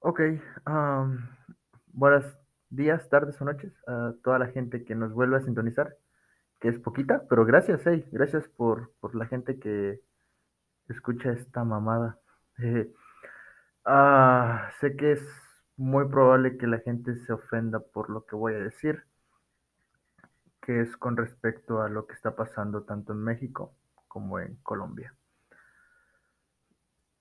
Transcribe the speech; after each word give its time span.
Ok, 0.00 0.20
am, 0.64 1.28
buenos 1.88 2.24
días, 2.70 3.08
tardes 3.08 3.40
o 3.40 3.44
noches 3.44 3.72
a 3.88 4.12
toda 4.22 4.38
la 4.38 4.46
gente 4.46 4.84
que 4.84 4.94
nos 4.94 5.12
vuelve 5.12 5.36
a 5.36 5.40
sintonizar, 5.40 5.96
que 6.60 6.68
es 6.68 6.78
poquita, 6.78 7.24
pero 7.28 7.44
gracias, 7.44 7.82
hey, 7.84 8.06
gracias 8.12 8.46
por, 8.48 8.92
por 9.00 9.16
la 9.16 9.26
gente 9.26 9.58
que 9.58 10.00
escucha 10.88 11.32
esta 11.32 11.64
mamada. 11.64 12.18
Eh, 12.60 12.92
ah, 13.84 14.70
sé 14.80 14.96
que 14.96 15.12
es 15.12 15.22
muy 15.76 16.08
probable 16.08 16.58
que 16.58 16.66
la 16.66 16.78
gente 16.80 17.14
se 17.16 17.32
ofenda 17.32 17.78
por 17.78 18.10
lo 18.10 18.26
que 18.26 18.34
voy 18.34 18.54
a 18.54 18.58
decir, 18.58 19.04
que 20.60 20.80
es 20.80 20.96
con 20.96 21.16
respecto 21.16 21.82
a 21.82 21.88
lo 21.88 22.06
que 22.06 22.14
está 22.14 22.34
pasando 22.34 22.82
tanto 22.82 23.12
en 23.12 23.20
México 23.22 23.74
como 24.08 24.40
en 24.40 24.56
Colombia. 24.64 25.14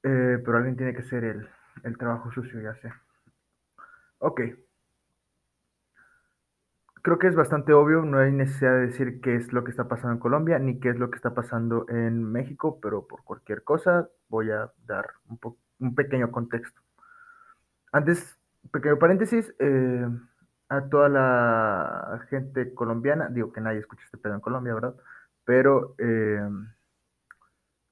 Eh, 0.04 0.42
pero 0.44 0.58
alguien 0.58 0.76
tiene 0.76 0.94
que 0.96 1.02
hacer 1.02 1.24
el, 1.24 1.48
el 1.84 1.98
trabajo 1.98 2.32
sucio, 2.32 2.62
ya 2.62 2.76
sé. 2.76 2.92
Ok, 4.20 4.42
creo 7.08 7.20
que 7.20 7.28
es 7.28 7.36
bastante 7.36 7.72
obvio, 7.72 8.02
no 8.02 8.20
hay 8.20 8.34
necesidad 8.34 8.74
de 8.74 8.88
decir 8.88 9.22
qué 9.22 9.38
es 9.38 9.54
lo 9.54 9.64
que 9.64 9.72
está 9.72 9.88
pasando 9.88 10.12
en 10.12 10.20
Colombia 10.20 10.60
ni 10.60 10.78
qué 10.78 10.90
es 10.90 10.98
lo 11.00 11.10
que 11.10 11.16
está 11.16 11.34
pasando 11.34 11.86
en 11.88 12.22
México, 12.22 12.80
pero 12.82 13.08
por 13.08 13.24
cualquier 13.24 13.64
cosa 13.64 14.10
voy 14.28 14.52
a 14.52 14.70
dar 14.86 15.08
un, 15.30 15.40
un 15.80 15.96
pequeño 15.96 16.30
contexto. 16.32 16.82
Antes, 17.94 18.38
pequeño 18.74 19.00
paréntesis, 19.00 19.56
eh, 19.60 20.06
a 20.68 20.82
toda 20.90 21.08
la 21.08 22.26
gente 22.30 22.74
colombiana, 22.74 23.30
digo 23.30 23.54
que 23.54 23.62
nadie 23.62 23.80
escucha 23.80 24.04
este 24.04 24.18
pedo 24.18 24.34
en 24.34 24.42
Colombia, 24.42 24.74
¿verdad? 24.74 24.96
Pero 25.46 25.96
eh, 26.00 26.42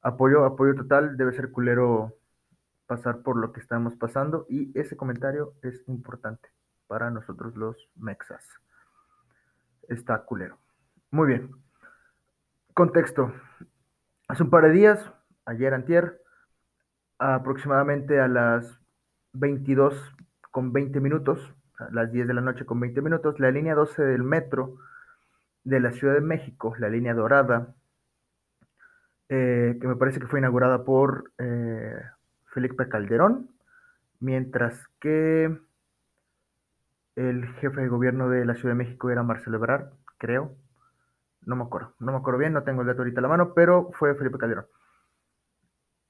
apoyo, 0.02 0.44
apoyo 0.44 0.76
total, 0.76 1.16
debe 1.16 1.32
ser 1.32 1.52
culero 1.52 2.18
pasar 2.88 3.22
por 3.22 3.38
lo 3.38 3.52
que 3.52 3.60
estamos 3.60 3.96
pasando 3.96 4.46
y 4.50 4.78
ese 4.78 4.96
comentario 4.96 5.54
es 5.64 5.84
importante 5.88 6.50
para 6.88 7.10
nosotros 7.10 7.56
los 7.56 7.90
mexas. 7.96 8.46
Está 9.88 10.24
culero. 10.24 10.58
Muy 11.12 11.28
bien. 11.28 11.52
Contexto. 12.74 13.34
Hace 14.28 14.44
un 14.44 14.50
par 14.50 14.64
de 14.64 14.72
días, 14.72 15.12
ayer 15.46 15.74
antier, 15.74 16.22
aproximadamente 17.18 18.20
a 18.20 18.28
las 18.28 18.80
22 19.34 20.16
con 20.52 20.74
20 20.74 21.00
minutos, 21.00 21.54
a 21.78 21.90
las 21.92 22.12
10 22.12 22.28
de 22.28 22.34
la 22.34 22.42
noche 22.42 22.66
con 22.66 22.80
20 22.80 23.02
minutos, 23.02 23.40
la 23.40 23.52
línea 23.52 23.76
12 23.76 24.04
del 24.04 24.24
metro 24.24 24.78
de 25.64 25.80
la 25.80 25.92
Ciudad 25.92 26.14
de 26.14 26.22
México, 26.22 26.76
la 26.78 26.90
línea 26.90 27.14
dorada, 27.14 27.76
eh, 29.30 29.78
que 29.80 29.88
me 29.88 29.96
parece 29.96 30.20
que 30.20 30.28
fue 30.28 30.40
inaugurada 30.40 30.84
por 30.84 31.32
eh, 31.40 32.00
Felipe 32.56 32.88
Calderón, 32.88 33.50
mientras 34.22 34.88
que 35.02 35.60
el 37.18 37.46
jefe 37.56 37.82
de 37.82 37.90
gobierno 37.90 38.30
de 38.30 38.46
la 38.46 38.56
Ciudad 38.56 38.74
de 38.74 38.84
México 38.84 39.10
era 39.10 39.24
Marcelo 39.24 39.58
Ebrard, 39.58 39.90
creo. 40.18 40.56
No 41.42 41.58
me 41.58 41.64
acuerdo, 41.64 41.94
no 42.00 42.14
me 42.14 42.18
acuerdo 42.18 42.40
bien, 42.40 42.54
no 42.54 42.64
tengo 42.64 42.82
el 42.82 42.88
dato 42.88 43.02
ahorita 43.02 43.20
a 43.20 43.24
la 43.24 43.28
mano, 43.28 43.54
pero 43.54 43.92
fue 43.92 44.16
Felipe 44.16 44.38
Calderón. 44.38 44.68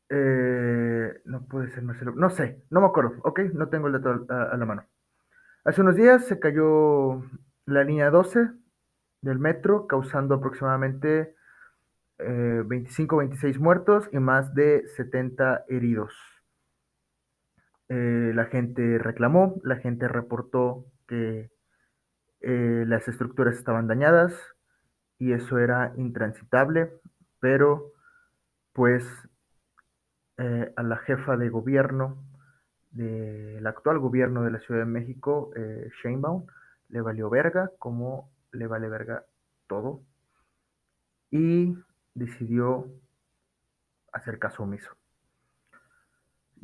Eh, 0.10 1.22
no 1.26 1.46
puede 1.48 1.72
ser 1.72 1.82
Marcelo, 1.82 2.14
no 2.16 2.30
sé, 2.30 2.64
no 2.70 2.80
me 2.80 2.88
acuerdo, 2.88 3.16
ok, 3.24 3.40
no 3.54 3.70
tengo 3.70 3.88
el 3.88 3.94
dato 3.94 4.26
a, 4.30 4.56
la 4.56 4.66
mano. 4.66 4.86
Hace 5.64 5.82
unos 5.82 5.96
días 5.96 6.26
se 6.28 6.40
cayó 6.40 7.24
la 7.66 7.84
línea 7.84 8.12
12 8.12 8.52
del 9.22 9.40
metro, 9.40 9.88
causando 9.88 10.36
aproximadamente 10.36 11.36
eh, 12.20 12.62
25 12.66 13.18
26 13.18 13.60
muertos 13.60 14.08
y 14.12 14.20
más 14.20 14.54
de 14.54 14.88
70 14.96 15.66
heridos. 15.68 16.14
Eh, 17.90 18.32
la 18.34 18.46
gente 18.46 18.98
reclamó, 18.98 19.62
la 19.64 19.76
gente 19.78 20.08
reportó 20.08 20.86
que 21.08 21.52
eh, 22.42 22.84
las 22.88 23.08
estructuras 23.08 23.56
estaban 23.56 23.88
dañadas 23.88 24.34
y 25.20 25.34
eso 25.34 25.60
era 25.60 25.94
intransitable, 25.98 26.92
pero 27.40 27.92
pues 28.74 29.04
eh, 30.38 30.74
a 30.76 30.84
la 30.84 30.98
jefa 30.98 31.38
de 31.38 31.50
gobierno 31.50 32.18
del 32.92 33.66
actual 33.68 34.00
gobierno 34.00 34.44
de 34.44 34.52
la 34.52 34.60
Ciudad 34.60 34.82
de 34.82 34.86
México, 34.86 35.52
Sheinbaum, 36.02 36.46
le 36.90 37.02
valió 37.02 37.30
verga, 37.30 37.70
como 37.78 38.32
le 38.54 38.68
vale 38.68 38.88
verga 38.88 39.26
todo, 39.68 40.02
y 41.30 41.76
decidió 42.14 42.88
hacer 44.14 44.40
caso 44.40 44.64
omiso. 44.64 44.96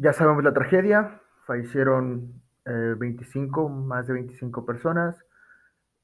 Ya 0.01 0.13
sabemos 0.13 0.43
la 0.43 0.51
tragedia, 0.51 1.21
fallecieron 1.45 2.41
eh, 2.65 2.95
25, 2.97 3.69
más 3.69 4.07
de 4.07 4.13
25 4.13 4.65
personas 4.65 5.15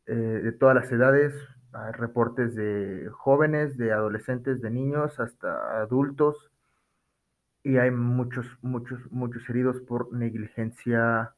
eh, 0.05 0.13
de 0.13 0.51
todas 0.51 0.75
las 0.75 0.91
edades, 0.91 1.33
hay 1.73 1.93
reportes 1.93 2.53
de 2.53 3.09
jóvenes, 3.11 3.75
de 3.75 3.91
adolescentes, 3.91 4.61
de 4.61 4.69
niños, 4.69 5.19
hasta 5.19 5.81
adultos, 5.81 6.51
y 7.63 7.77
hay 7.77 7.89
muchos, 7.89 8.45
muchos, 8.61 8.99
muchos 9.11 9.49
heridos 9.49 9.81
por 9.81 10.13
negligencia 10.13 11.33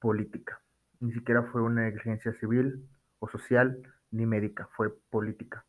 política. 0.00 0.62
Ni 0.98 1.12
siquiera 1.12 1.42
fue 1.42 1.60
una 1.60 1.82
negligencia 1.82 2.32
civil 2.40 2.88
o 3.18 3.28
social 3.28 3.82
ni 4.10 4.24
médica, 4.24 4.66
fue 4.78 4.94
política. 5.10 5.66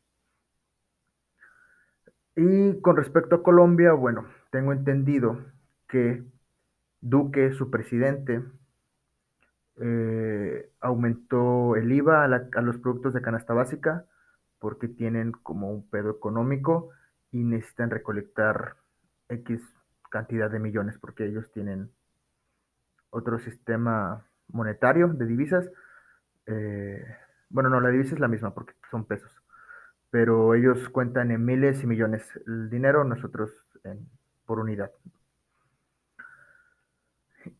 Y 2.38 2.80
con 2.80 2.96
respecto 2.96 3.36
a 3.36 3.44
Colombia, 3.44 3.92
bueno, 3.92 4.26
tengo 4.52 4.72
entendido 4.72 5.38
que 5.88 6.24
Duque, 7.02 7.52
su 7.54 7.70
presidente, 7.70 8.42
eh, 9.78 10.70
aumentó 10.80 11.76
el 11.76 11.92
IVA 11.92 12.24
a, 12.24 12.62
los 12.62 12.78
productos 12.78 13.14
de 13.14 13.22
canasta 13.22 13.54
básica 13.54 14.06
porque 14.60 14.88
tienen 14.88 15.32
como 15.32 15.72
un 15.72 15.90
pedo 15.90 16.12
económico 16.12 16.92
y 17.32 17.44
necesitan 17.44 17.90
recolectar 17.90 18.76
X 19.28 19.62
cantidad 20.10 20.50
de 20.50 20.60
millones 20.60 20.98
porque 21.00 21.26
ellos 21.26 21.52
tienen 21.52 21.92
otro 23.10 23.40
sistema 23.40 24.26
monetario 24.48 25.08
de 25.10 25.26
divisas. 25.26 25.70
Eh, 26.46 27.04
bueno, 27.50 27.70
no, 27.70 27.82
la 27.82 27.90
divisa 27.90 28.14
es 28.14 28.22
la 28.22 28.28
misma 28.28 28.54
porque 28.54 28.74
son 28.92 29.06
pesos, 29.06 29.32
pero 30.12 30.54
ellos 30.54 30.88
cuentan 30.90 31.32
en 31.32 31.44
miles 31.44 31.84
y 31.84 31.88
millones 31.88 32.24
el 32.48 32.70
dinero, 32.70 33.04
nosotros 33.04 33.52
en, 33.84 34.08
por 34.46 34.60
unidad. 34.60 34.92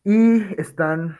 Y 0.04 0.60
están 0.60 1.18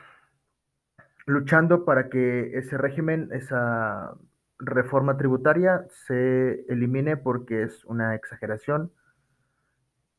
luchando 1.27 1.85
para 1.85 2.09
que 2.09 2.57
ese 2.59 2.79
régimen, 2.79 3.29
esa 3.33 4.15
reforma 4.59 5.17
tributaria 5.17 5.87
se 6.07 6.65
elimine 6.69 7.17
porque 7.17 7.63
es 7.63 7.85
una 7.85 8.15
exageración. 8.15 8.93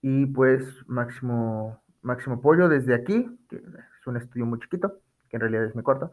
Y 0.01 0.27
pues 0.27 0.65
máximo, 0.87 1.81
máximo 2.01 2.35
apoyo 2.35 2.69
desde 2.69 2.93
aquí, 2.93 3.27
que 3.49 3.57
es 3.57 4.07
un 4.07 4.17
estudio 4.17 4.45
muy 4.45 4.59
chiquito, 4.59 4.99
que 5.29 5.37
en 5.37 5.41
realidad 5.41 5.65
es 5.65 5.75
mi 5.75 5.81
cuarto. 5.81 6.11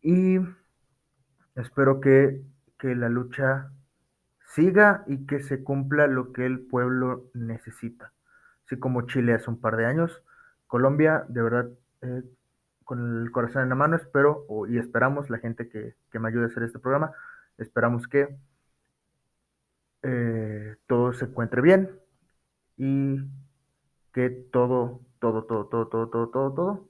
Y 0.00 0.38
espero 1.54 2.00
que, 2.00 2.42
que 2.78 2.94
la 2.94 3.08
lucha 3.08 3.70
siga 4.54 5.04
y 5.06 5.26
que 5.26 5.40
se 5.40 5.62
cumpla 5.62 6.06
lo 6.06 6.32
que 6.32 6.46
el 6.46 6.60
pueblo 6.60 7.30
necesita. 7.34 8.12
Así 8.64 8.78
como 8.78 9.02
Chile 9.02 9.34
hace 9.34 9.50
un 9.50 9.60
par 9.60 9.76
de 9.76 9.86
años, 9.86 10.22
Colombia, 10.68 11.24
de 11.28 11.42
verdad, 11.42 11.68
eh, 12.02 12.22
con 12.84 13.22
el 13.22 13.30
corazón 13.32 13.62
en 13.62 13.70
la 13.70 13.74
mano, 13.74 13.96
espero 13.96 14.44
o, 14.48 14.66
y 14.66 14.78
esperamos, 14.78 15.28
la 15.30 15.38
gente 15.38 15.68
que, 15.68 15.96
que, 16.12 16.18
me 16.18 16.28
ayude 16.28 16.44
a 16.44 16.46
hacer 16.46 16.62
este 16.62 16.78
programa, 16.78 17.12
esperamos 17.58 18.06
que 18.06 18.28
eh, 20.02 20.76
todo 20.86 21.12
se 21.12 21.24
encuentre 21.24 21.60
bien 21.60 21.90
y 22.76 23.18
que 24.12 24.30
todo, 24.30 25.00
todo, 25.18 25.44
todo, 25.44 25.66
todo, 25.66 25.88
todo, 25.88 26.08
todo, 26.08 26.28
todo, 26.28 26.54
todo 26.54 26.88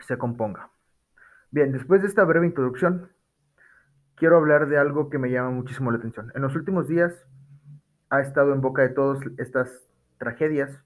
se 0.00 0.18
componga. 0.18 0.70
Bien, 1.50 1.72
después 1.72 2.02
de 2.02 2.08
esta 2.08 2.24
breve 2.24 2.46
introducción, 2.46 3.10
quiero 4.16 4.36
hablar 4.36 4.68
de 4.68 4.78
algo 4.78 5.08
que 5.08 5.18
me 5.18 5.30
llama 5.30 5.50
muchísimo 5.50 5.90
la 5.90 5.98
atención. 5.98 6.32
En 6.34 6.42
los 6.42 6.54
últimos 6.56 6.88
días 6.88 7.14
ha 8.10 8.20
estado 8.20 8.52
en 8.52 8.60
boca 8.60 8.82
de 8.82 8.90
todos 8.90 9.20
estas 9.38 9.70
tragedias, 10.18 10.78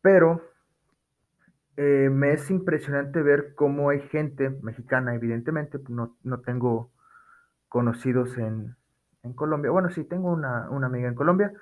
pero 0.00 0.42
eh, 1.76 2.08
me 2.10 2.32
es 2.32 2.50
impresionante 2.50 3.22
ver 3.22 3.54
cómo 3.54 3.90
hay 3.90 4.00
gente 4.08 4.50
mexicana, 4.62 5.14
evidentemente, 5.14 5.78
no, 5.88 6.16
no 6.22 6.40
tengo 6.40 6.90
conocidos 7.68 8.38
en, 8.38 8.76
en, 9.22 9.34
Colombia. 9.34 9.70
Bueno, 9.70 9.90
sí, 9.90 10.04
tengo 10.04 10.32
una, 10.32 10.70
una, 10.70 10.86
amiga 10.86 11.08
en 11.08 11.14
Colombia, 11.14 11.52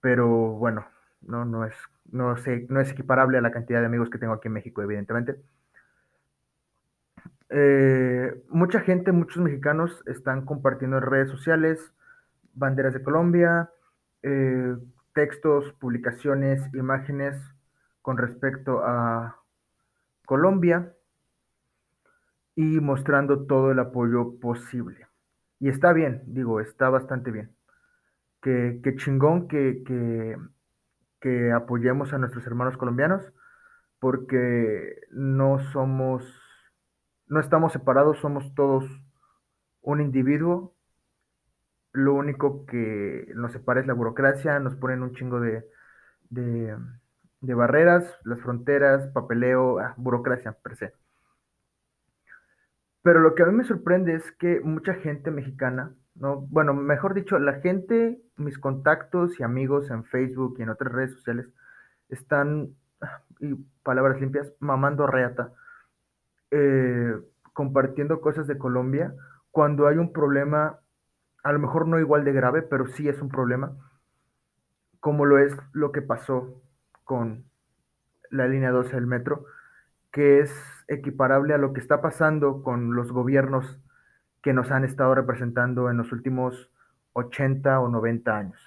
pero 0.00 0.28
bueno, 0.28 0.86
no, 1.22 1.44
no, 1.44 1.64
es, 1.64 1.74
no, 2.10 2.36
sé, 2.36 2.66
no 2.68 2.80
es 2.80 2.90
equiparable 2.90 3.38
a 3.38 3.42
la 3.42 3.52
cantidad 3.52 3.80
de 3.80 3.86
amigos 3.86 4.10
que 4.10 4.18
tengo 4.18 4.32
aquí 4.32 4.48
en 4.48 4.54
México, 4.54 4.82
evidentemente. 4.82 5.36
Eh, 7.48 8.42
mucha 8.48 8.80
gente, 8.80 9.12
muchos 9.12 9.40
mexicanos 9.40 10.02
están 10.06 10.44
compartiendo 10.44 10.96
en 10.98 11.04
redes 11.04 11.30
sociales 11.30 11.92
banderas 12.54 12.94
de 12.94 13.02
Colombia, 13.02 13.70
eh, 14.22 14.76
textos, 15.12 15.72
publicaciones, 15.74 16.62
imágenes 16.74 17.36
con 18.06 18.18
respecto 18.18 18.84
a 18.84 19.42
Colombia 20.26 20.94
y 22.54 22.78
mostrando 22.78 23.46
todo 23.46 23.72
el 23.72 23.80
apoyo 23.80 24.38
posible. 24.38 25.08
Y 25.58 25.70
está 25.70 25.92
bien, 25.92 26.22
digo, 26.24 26.60
está 26.60 26.88
bastante 26.88 27.32
bien. 27.32 27.56
Que, 28.40 28.80
chingón 28.96 29.48
que, 29.48 29.82
que, 29.84 30.36
que 31.20 31.50
apoyemos 31.50 32.12
a 32.12 32.18
nuestros 32.18 32.46
hermanos 32.46 32.76
colombianos 32.76 33.24
porque 33.98 35.00
no 35.10 35.58
somos, 35.72 36.22
no 37.26 37.40
estamos 37.40 37.72
separados, 37.72 38.20
somos 38.20 38.54
todos 38.54 38.84
un 39.80 40.00
individuo. 40.00 40.76
Lo 41.90 42.14
único 42.14 42.66
que 42.66 43.32
nos 43.34 43.50
separa 43.50 43.80
es 43.80 43.88
la 43.88 43.94
burocracia, 43.94 44.60
nos 44.60 44.76
ponen 44.76 45.02
un 45.02 45.12
chingo 45.12 45.40
de, 45.40 45.68
barreras, 47.54 48.18
las 48.24 48.40
fronteras, 48.40 49.08
papeleo, 49.08 49.78
ah, 49.78 49.94
burocracia 49.96 50.52
per 50.52 50.76
se. 50.76 50.92
Pero 53.02 53.20
lo 53.20 53.34
que 53.34 53.44
a 53.44 53.46
mí 53.46 53.52
me 53.52 53.64
sorprende 53.64 54.14
es 54.14 54.32
que 54.32 54.60
mucha 54.60 54.94
gente 54.94 55.30
mexicana, 55.30 55.94
¿no? 56.16 56.40
Bueno, 56.40 56.74
mejor 56.74 57.14
dicho, 57.14 57.38
la 57.38 57.60
gente, 57.60 58.20
mis 58.36 58.58
contactos 58.58 59.38
y 59.38 59.44
amigos 59.44 59.90
en 59.90 60.04
Facebook 60.04 60.56
y 60.58 60.62
en 60.62 60.70
otras 60.70 60.92
redes 60.92 61.12
sociales, 61.12 61.46
están, 62.08 62.74
y 63.40 63.54
palabras 63.84 64.20
limpias, 64.20 64.52
mamando 64.58 65.06
reata, 65.06 65.52
eh, 66.50 67.14
compartiendo 67.52 68.20
cosas 68.20 68.46
de 68.48 68.58
Colombia, 68.58 69.14
cuando 69.52 69.86
hay 69.86 69.98
un 69.98 70.12
problema, 70.12 70.80
a 71.44 71.52
lo 71.52 71.58
mejor 71.60 71.86
no 71.86 72.00
igual 72.00 72.24
de 72.24 72.32
grave, 72.32 72.62
pero 72.62 72.86
sí 72.88 73.08
es 73.08 73.22
un 73.22 73.28
problema, 73.28 73.76
como 74.98 75.24
lo 75.24 75.38
es 75.38 75.56
lo 75.72 75.92
que 75.92 76.02
pasó 76.02 76.60
con 77.06 77.44
la 78.30 78.48
línea 78.48 78.72
12 78.72 78.94
del 78.94 79.06
metro, 79.06 79.46
que 80.10 80.40
es 80.40 80.52
equiparable 80.88 81.54
a 81.54 81.58
lo 81.58 81.72
que 81.72 81.80
está 81.80 82.02
pasando 82.02 82.62
con 82.62 82.94
los 82.94 83.12
gobiernos 83.12 83.78
que 84.42 84.52
nos 84.52 84.70
han 84.70 84.84
estado 84.84 85.14
representando 85.14 85.88
en 85.88 85.96
los 85.96 86.12
últimos 86.12 86.70
80 87.14 87.80
o 87.80 87.88
90 87.88 88.36
años. 88.36 88.60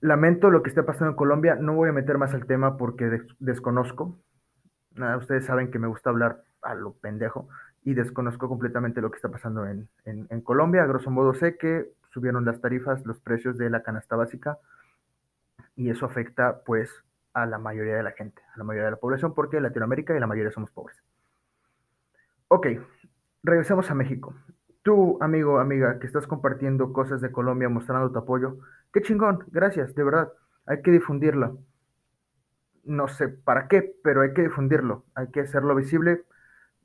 Lamento 0.00 0.50
lo 0.50 0.62
que 0.62 0.68
está 0.68 0.84
pasando 0.84 1.10
en 1.10 1.16
Colombia, 1.16 1.54
no 1.54 1.74
voy 1.74 1.88
a 1.88 1.92
meter 1.92 2.18
más 2.18 2.34
al 2.34 2.46
tema 2.46 2.76
porque 2.76 3.22
desconozco. 3.38 4.18
ustedes 5.18 5.46
saben 5.46 5.70
que 5.70 5.78
me 5.78 5.86
gusta 5.86 6.10
hablar 6.10 6.42
a 6.62 6.74
lo 6.74 6.92
pendejo 6.94 7.48
y 7.84 7.94
desconozco 7.94 8.48
completamente 8.48 9.00
lo 9.00 9.10
que 9.10 9.16
está 9.16 9.30
pasando 9.30 9.64
en, 9.66 9.88
en 10.04 10.40
Colombia. 10.40 10.82
A 10.82 10.86
grosso 10.86 11.10
modo 11.10 11.34
sé 11.34 11.56
que 11.56 11.88
subieron 12.10 12.44
las 12.44 12.60
tarifas, 12.60 13.06
los 13.06 13.20
precios 13.20 13.56
de 13.58 13.70
la 13.70 13.82
canasta 13.82 14.16
básica 14.16 14.58
y 15.76 15.90
eso 15.90 16.06
afecta 16.06 16.62
pues 16.64 16.90
a 17.34 17.46
la 17.46 17.58
mayoría 17.58 17.96
de 17.96 18.02
la 18.02 18.12
gente, 18.12 18.42
a 18.54 18.58
la 18.58 18.64
mayoría 18.64 18.86
de 18.86 18.92
la 18.92 18.96
población, 18.96 19.34
porque 19.34 19.60
Latinoamérica 19.60 20.16
y 20.16 20.20
la 20.20 20.26
mayoría 20.26 20.50
somos 20.50 20.70
pobres. 20.70 20.96
Ok, 22.48 22.66
regresemos 23.42 23.90
a 23.90 23.94
México. 23.94 24.34
Tú, 24.82 25.18
amigo, 25.20 25.58
amiga, 25.58 25.98
que 25.98 26.06
estás 26.06 26.26
compartiendo 26.26 26.92
cosas 26.92 27.20
de 27.20 27.30
Colombia, 27.30 27.68
mostrando 27.68 28.10
tu 28.10 28.18
apoyo, 28.18 28.58
qué 28.92 29.02
chingón, 29.02 29.44
gracias, 29.48 29.94
de 29.94 30.04
verdad, 30.04 30.32
hay 30.64 30.80
que 30.80 30.90
difundirlo. 30.90 31.58
No 32.84 33.08
sé 33.08 33.28
para 33.28 33.68
qué, 33.68 33.94
pero 34.02 34.22
hay 34.22 34.32
que 34.32 34.42
difundirlo, 34.42 35.04
hay 35.14 35.30
que 35.30 35.40
hacerlo 35.40 35.74
visible. 35.74 36.24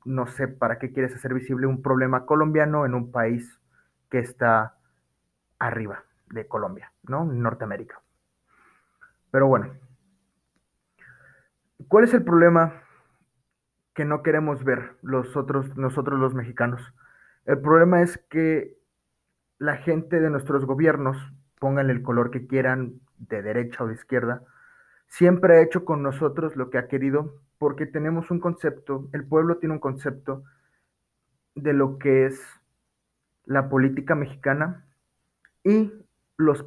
No 0.04 0.26
sé 0.26 0.48
para 0.48 0.78
qué 0.80 0.92
quieres 0.92 1.14
hacer 1.14 1.32
visible 1.32 1.66
un 1.66 1.80
problema 1.80 2.26
colombiano 2.26 2.84
en 2.84 2.94
un 2.94 3.12
país 3.12 3.60
que 4.10 4.18
está 4.18 4.74
arriba 5.60 6.04
de 6.26 6.48
Colombia, 6.48 6.92
¿no? 7.04 7.24
Norteamérica. 7.24 8.01
Pero 9.32 9.48
bueno, 9.48 9.74
¿cuál 11.88 12.04
es 12.04 12.12
el 12.12 12.22
problema 12.22 12.82
que 13.94 14.04
no 14.04 14.22
queremos 14.22 14.62
ver 14.62 14.96
los 15.00 15.36
otros, 15.36 15.74
nosotros 15.76 16.20
los 16.20 16.34
mexicanos? 16.34 16.82
El 17.46 17.58
problema 17.60 18.02
es 18.02 18.18
que 18.28 18.76
la 19.58 19.78
gente 19.78 20.20
de 20.20 20.28
nuestros 20.28 20.66
gobiernos, 20.66 21.16
pongan 21.58 21.88
el 21.88 22.02
color 22.02 22.30
que 22.30 22.46
quieran, 22.46 23.00
de 23.16 23.40
derecha 23.40 23.82
o 23.82 23.86
de 23.86 23.94
izquierda, 23.94 24.42
siempre 25.06 25.56
ha 25.56 25.62
hecho 25.62 25.86
con 25.86 26.02
nosotros 26.02 26.54
lo 26.54 26.68
que 26.68 26.76
ha 26.76 26.88
querido, 26.88 27.40
porque 27.56 27.86
tenemos 27.86 28.30
un 28.30 28.38
concepto, 28.38 29.08
el 29.12 29.24
pueblo 29.24 29.56
tiene 29.56 29.74
un 29.74 29.80
concepto 29.80 30.44
de 31.54 31.72
lo 31.72 31.98
que 31.98 32.26
es 32.26 32.38
la 33.46 33.70
política 33.70 34.14
mexicana 34.14 34.84
y 35.64 36.01
los, 36.42 36.64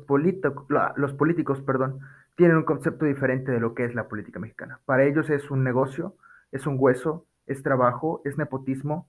los 0.96 1.14
políticos 1.14 1.62
perdón, 1.62 2.00
tienen 2.36 2.58
un 2.58 2.64
concepto 2.64 3.06
diferente 3.06 3.52
de 3.52 3.60
lo 3.60 3.74
que 3.74 3.86
es 3.86 3.96
la 3.96 4.08
política 4.08 4.40
mexicana. 4.40 4.80
Para 4.86 5.04
ellos 5.04 5.30
es 5.30 5.50
un 5.52 5.64
negocio, 5.64 6.16
es 6.52 6.68
un 6.68 6.76
hueso, 6.78 7.26
es 7.48 7.64
trabajo, 7.64 8.22
es 8.26 8.38
nepotismo. 8.38 9.08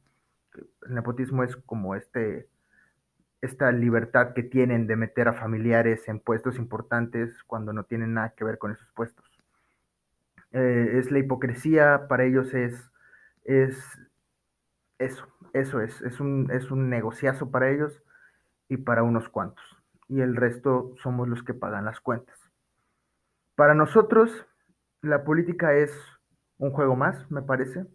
El 0.86 0.94
nepotismo 0.94 1.42
es 1.42 1.56
como 1.56 1.94
este, 1.96 2.48
esta 3.40 3.72
libertad 3.72 4.32
que 4.32 4.42
tienen 4.42 4.86
de 4.86 4.96
meter 4.96 5.28
a 5.28 5.34
familiares 5.34 6.08
en 6.08 6.20
puestos 6.20 6.56
importantes 6.56 7.42
cuando 7.44 7.72
no 7.72 7.84
tienen 7.84 8.14
nada 8.14 8.34
que 8.36 8.44
ver 8.44 8.58
con 8.58 8.72
esos 8.72 8.88
puestos. 8.94 9.24
Eh, 10.52 10.92
es 10.98 11.10
la 11.10 11.18
hipocresía, 11.18 12.06
para 12.08 12.24
ellos 12.24 12.54
es, 12.54 12.90
es 13.44 13.76
eso, 14.98 15.26
eso 15.52 15.80
es, 15.80 16.00
es 16.02 16.20
un, 16.20 16.48
es 16.52 16.70
un 16.70 16.88
negociazo 16.88 17.50
para 17.50 17.70
ellos 17.70 18.02
y 18.68 18.78
para 18.78 19.02
unos 19.02 19.28
cuantos 19.28 19.75
y 20.08 20.20
el 20.20 20.36
resto 20.36 20.94
somos 21.02 21.28
los 21.28 21.42
que 21.42 21.54
pagan 21.54 21.84
las 21.84 22.00
cuentas. 22.00 22.38
Para 23.54 23.74
nosotros, 23.74 24.46
la 25.02 25.24
política 25.24 25.74
es 25.74 25.92
un 26.58 26.70
juego 26.70 26.96
más, 26.96 27.30
me 27.30 27.42
parece. 27.42 27.86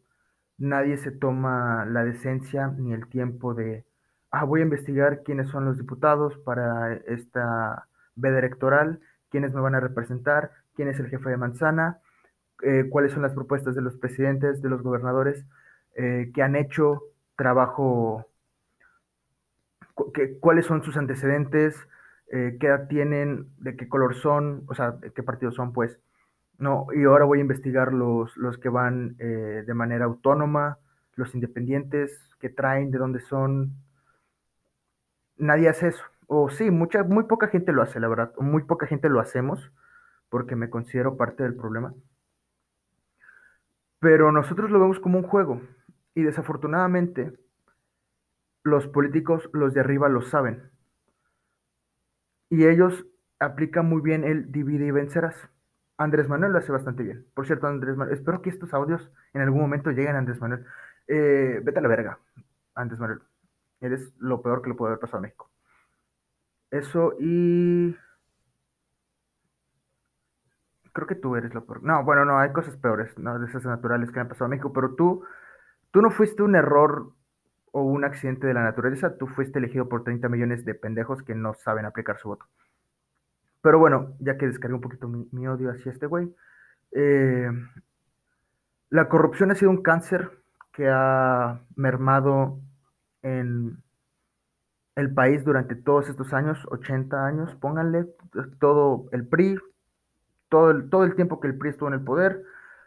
Nadie 0.58 0.98
se 0.98 1.12
toma 1.12 1.86
la 1.86 2.04
decencia 2.04 2.68
ni 2.68 2.94
el 2.94 3.08
tiempo 3.08 3.54
de, 3.54 3.86
ah, 4.32 4.44
voy 4.44 4.62
a 4.62 4.64
investigar 4.64 5.24
quiénes 5.24 5.50
son 5.50 5.66
los 5.66 5.78
diputados 5.78 6.38
para 6.40 6.94
esta 6.94 7.88
veda 8.16 8.40
electoral, 8.40 9.00
quiénes 9.30 9.54
me 9.54 9.62
van 9.62 9.76
a 9.76 9.80
representar, 9.80 10.52
quién 10.76 10.88
es 10.88 11.00
el 11.00 11.10
jefe 11.10 11.30
de 11.30 11.38
manzana, 11.38 12.00
eh, 12.64 12.88
cuáles 12.90 13.14
son 13.14 13.24
las 13.24 13.34
propuestas 13.34 13.76
de 13.76 13.82
los 13.82 13.98
presidentes, 13.98 14.62
de 14.62 14.70
los 14.70 14.82
gobernadores, 14.84 15.46
eh, 15.96 16.32
que 16.34 16.44
han 16.44 16.56
hecho 16.56 17.02
trabajo, 17.36 18.28
cuáles 20.40 20.66
son 20.66 20.84
sus 20.84 20.98
antecedentes, 20.98 21.76
eh, 22.34 22.58
qué 22.62 22.68
edad 22.68 22.88
tienen, 22.88 23.50
de 23.58 23.76
qué 23.76 23.90
color 23.90 24.16
son, 24.16 24.64
o 24.68 24.74
sea, 24.74 24.92
de 24.92 25.12
qué 25.12 25.22
partido 25.22 25.52
son, 25.52 25.74
pues. 25.74 26.00
No, 26.58 26.88
y 26.96 27.04
ahora 27.04 27.26
voy 27.26 27.40
a 27.40 27.42
investigar 27.42 27.94
los, 27.94 28.38
los 28.38 28.58
que 28.58 28.70
van 28.70 29.18
eh, 29.20 29.64
de 29.68 29.74
manera 29.74 30.06
autónoma, 30.06 30.78
los 31.16 31.36
independientes, 31.36 32.30
qué 32.40 32.50
traen, 32.50 32.90
de 32.90 33.00
dónde 33.00 33.20
son. 33.20 33.74
Nadie 35.38 35.68
hace 35.68 35.90
eso. 35.90 36.04
O 36.28 36.50
sí, 36.50 36.72
mucha, 36.72 37.04
muy 37.04 37.26
poca 37.26 37.48
gente 37.48 37.74
lo 37.74 37.82
hace, 37.82 38.00
la 38.00 38.08
verdad. 38.08 38.34
Muy 38.38 38.64
poca 38.64 38.88
gente 38.88 39.10
lo 39.10 39.20
hacemos, 39.20 39.70
porque 40.30 40.56
me 40.56 40.70
considero 40.70 41.18
parte 41.18 41.44
del 41.44 41.56
problema. 41.56 41.94
Pero 44.00 44.32
nosotros 44.32 44.72
lo 44.72 44.80
vemos 44.80 45.00
como 45.00 45.18
un 45.20 45.28
juego. 45.28 45.62
Y 46.16 46.24
desafortunadamente, 46.24 47.34
los 48.64 48.88
políticos, 48.88 49.50
los 49.52 49.74
de 49.74 49.82
arriba, 49.82 50.08
lo 50.08 50.22
saben 50.22 50.72
y 52.52 52.68
ellos 52.68 53.06
aplican 53.40 53.88
muy 53.88 54.02
bien 54.02 54.26
el 54.26 54.52
divide 54.52 54.86
y 54.86 54.92
vencerás. 54.92 55.36
Andrés 55.98 56.28
Manuel 56.28 56.52
lo 56.52 56.60
hace 56.60 56.72
bastante 56.72 57.02
bien. 57.02 57.26
Por 57.34 57.48
cierto, 57.48 57.66
Andrés 57.66 57.96
Manuel, 57.96 58.18
espero 58.18 58.42
que 58.42 58.50
estos 58.50 58.74
audios 58.74 59.10
en 59.34 59.42
algún 59.42 59.62
momento 59.62 59.90
lleguen 59.92 60.16
a 60.16 60.20
Andrés 60.20 60.40
Manuel. 60.42 60.66
Eh, 61.08 61.62
vete 61.64 61.80
a 61.80 61.82
la 61.82 61.88
verga, 61.88 62.20
Andrés 62.76 63.00
Manuel. 63.00 63.22
Eres 63.80 64.14
lo 64.20 64.42
peor 64.42 64.62
que 64.62 64.70
le 64.70 64.76
puede 64.76 64.90
haber 64.92 65.00
pasado 65.00 65.20
a 65.20 65.22
México. 65.22 65.50
Eso 66.70 67.16
y... 67.20 67.96
Creo 70.94 71.08
que 71.08 71.16
tú 71.16 71.38
eres 71.38 71.54
lo 71.54 71.66
peor. 71.66 71.84
No, 71.84 72.04
bueno, 72.04 72.26
no, 72.26 72.38
hay 72.38 72.52
cosas 72.52 72.76
peores, 72.76 73.18
¿no? 73.18 73.40
De 73.40 73.48
esas 73.48 73.64
naturales 73.64 74.12
que 74.12 74.20
han 74.20 74.28
pasado 74.28 74.46
a 74.46 74.50
México, 74.50 74.74
pero 74.74 74.94
tú, 74.96 75.24
tú 75.92 76.02
no 76.02 76.12
fuiste 76.12 76.44
un 76.44 76.56
error 76.56 77.14
o 77.72 77.84
un 77.84 78.04
accidente 78.04 78.48
de 78.48 78.54
la 78.54 78.64
naturaleza, 78.64 79.18
tú 79.18 79.28
fuiste 79.28 79.60
elegido 79.60 79.88
por 79.88 80.04
30 80.04 80.30
millones 80.30 80.66
de 80.66 80.76
pendejos 80.76 81.24
que 81.24 81.36
no 81.36 81.54
saben 81.54 81.86
aplicar 81.86 82.18
su 82.18 82.30
voto. 82.30 82.46
Pero 83.62 83.80
bueno, 83.80 84.16
ya 84.20 84.38
que 84.38 84.48
descargué 84.48 84.76
un 84.76 84.82
poquito 84.82 85.08
mi, 85.08 85.48
odio 85.48 85.72
hacia 85.72 85.92
este 85.92 86.08
güey, 86.08 86.34
eh, 86.92 87.50
la 88.90 89.08
corrupción 89.08 89.52
ha 89.52 89.56
sido 89.56 89.72
un 89.72 89.82
cáncer 89.82 90.32
que 90.74 90.90
ha 90.90 91.62
mermado 91.76 92.60
en 93.22 93.82
el 94.96 95.14
país 95.14 95.44
durante 95.46 95.76
todos 95.76 96.10
estos 96.10 96.34
años, 96.34 96.60
80 96.70 97.26
años, 97.26 97.56
pónganle 97.56 98.08
todo 98.60 99.06
el 99.12 99.28
PRI, 99.28 99.58
todo 100.50 100.72
el, 100.72 100.90
todo 100.90 101.04
el 101.06 101.16
tiempo 101.16 101.40
que 101.40 101.48
el 101.48 101.58
PRI 101.58 101.70
estuvo 101.70 101.88
en 101.88 101.96
el 101.96 102.04
poder, 102.04 102.44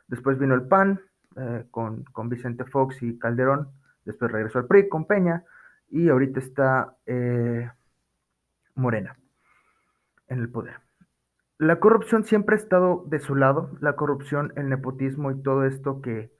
después 0.09 0.38
vino 0.38 0.55
el 0.55 0.67
PAN 0.69 1.00
eh, 1.37 1.64
con, 1.71 2.05
con 2.05 2.29
Vicente 2.29 2.64
Fox 2.64 3.03
y 3.03 3.19
Calderón, 3.19 3.71
después 4.05 4.31
regresó 4.31 4.59
al 4.59 4.67
PRI 4.67 4.89
con 4.89 5.07
Peña 5.07 5.45
y 5.91 6.09
ahorita 6.09 6.41
está 6.41 6.97
eh, 7.07 7.71
Morena 8.75 9.17
en 10.29 10.41
el 10.41 10.49
poder. 10.49 10.81
La 11.59 11.79
corrupción 11.79 12.25
siempre 12.25 12.57
ha 12.57 12.59
estado 12.59 13.05
de 13.07 13.21
su 13.21 13.35
lado, 13.35 13.71
la 13.81 13.95
corrupción, 13.95 14.53
el 14.57 14.69
nepotismo 14.69 15.31
y 15.31 15.43
todo 15.43 15.65
esto 15.65 16.01
que, 16.01 16.33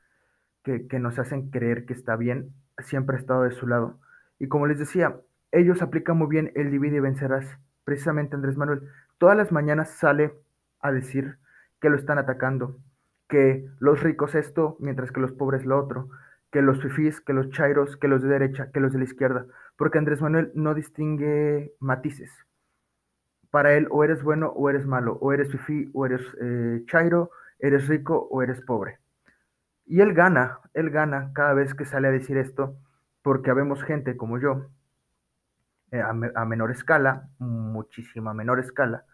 que, 0.62 0.88
que 0.88 0.99
nos 0.99 1.18
hacen 1.18 1.50
creer 1.50 1.87
que 1.87 1.92
está 1.92 2.16
bien, 2.16 2.52
siempre 2.78 3.16
ha 3.16 3.21
estado 3.21 3.44
de 3.44 3.52
su 3.52 3.66
lado. 3.66 4.00
Y 4.38 4.49
como 4.49 4.66
les 4.66 4.78
decía, 4.78 5.16
ellos 5.52 5.83
aplican 5.83 6.18
muy 6.18 6.26
bien 6.26 6.50
el 6.56 6.71
divide 6.71 6.97
y 6.97 7.00
vencerás. 7.00 7.47
Precisamente 7.85 8.35
Andrés 8.35 8.56
Manuel, 8.56 8.83
todas 9.18 9.37
las 9.37 9.52
mañanas 9.52 9.90
sale 9.90 10.35
a 10.80 10.90
decir 10.90 11.38
que 11.80 11.90
lo 11.90 11.97
están 11.97 12.18
atacando, 12.18 12.76
que 13.28 13.68
los 13.78 14.02
ricos 14.02 14.35
esto, 14.35 14.76
mientras 14.80 15.12
que 15.12 15.21
los 15.21 15.33
pobres 15.33 15.64
lo 15.64 15.78
otro, 15.78 16.09
que 16.54 16.62
los 16.62 16.80
fifís, 16.80 17.20
que 17.20 17.32
los 17.32 17.50
chairos, 17.50 17.96
que 17.96 18.06
los 18.06 18.23
de 18.23 18.28
derecha, 18.28 18.70
que 18.70 18.78
los 18.78 18.92
de 18.92 19.00
la 19.00 19.04
izquierda, 19.06 19.44
porque 19.76 19.99
Andrés 19.99 20.23
Manuel 20.23 20.52
no 20.54 20.73
distingue 20.73 21.75
matices. 21.80 22.30
Para 23.50 23.75
él 23.75 23.88
o 23.90 24.04
eres 24.04 24.23
bueno 24.23 24.52
o 24.54 24.70
eres 24.70 24.87
malo, 24.87 25.18
o 25.20 25.32
eres 25.32 25.50
fifí 25.50 25.90
o 25.92 26.06
eres 26.06 26.23
eh, 26.40 26.84
chairo, 26.87 27.32
eres 27.58 27.88
rico 27.88 28.28
o 28.30 28.40
eres 28.40 28.61
pobre. 28.61 29.00
Y 29.84 30.00
él 30.00 30.14
gana, 30.14 30.61
él 30.75 30.90
gana 30.90 31.32
cada 31.34 31.54
vez 31.54 31.75
que 31.75 31.84
sale 31.87 32.06
a 32.06 32.12
decir 32.12 32.37
esto, 32.37 32.76
porque 33.23 33.50
habemos 33.50 33.82
gente 33.82 34.16
como 34.16 34.38
yo, 34.38 34.68
eh, 35.90 36.00
a, 36.00 36.44
menor 36.44 36.70
escala, 36.70 37.30
muchísima 37.40 38.32
menor 38.32 38.61
escala, 38.61 39.06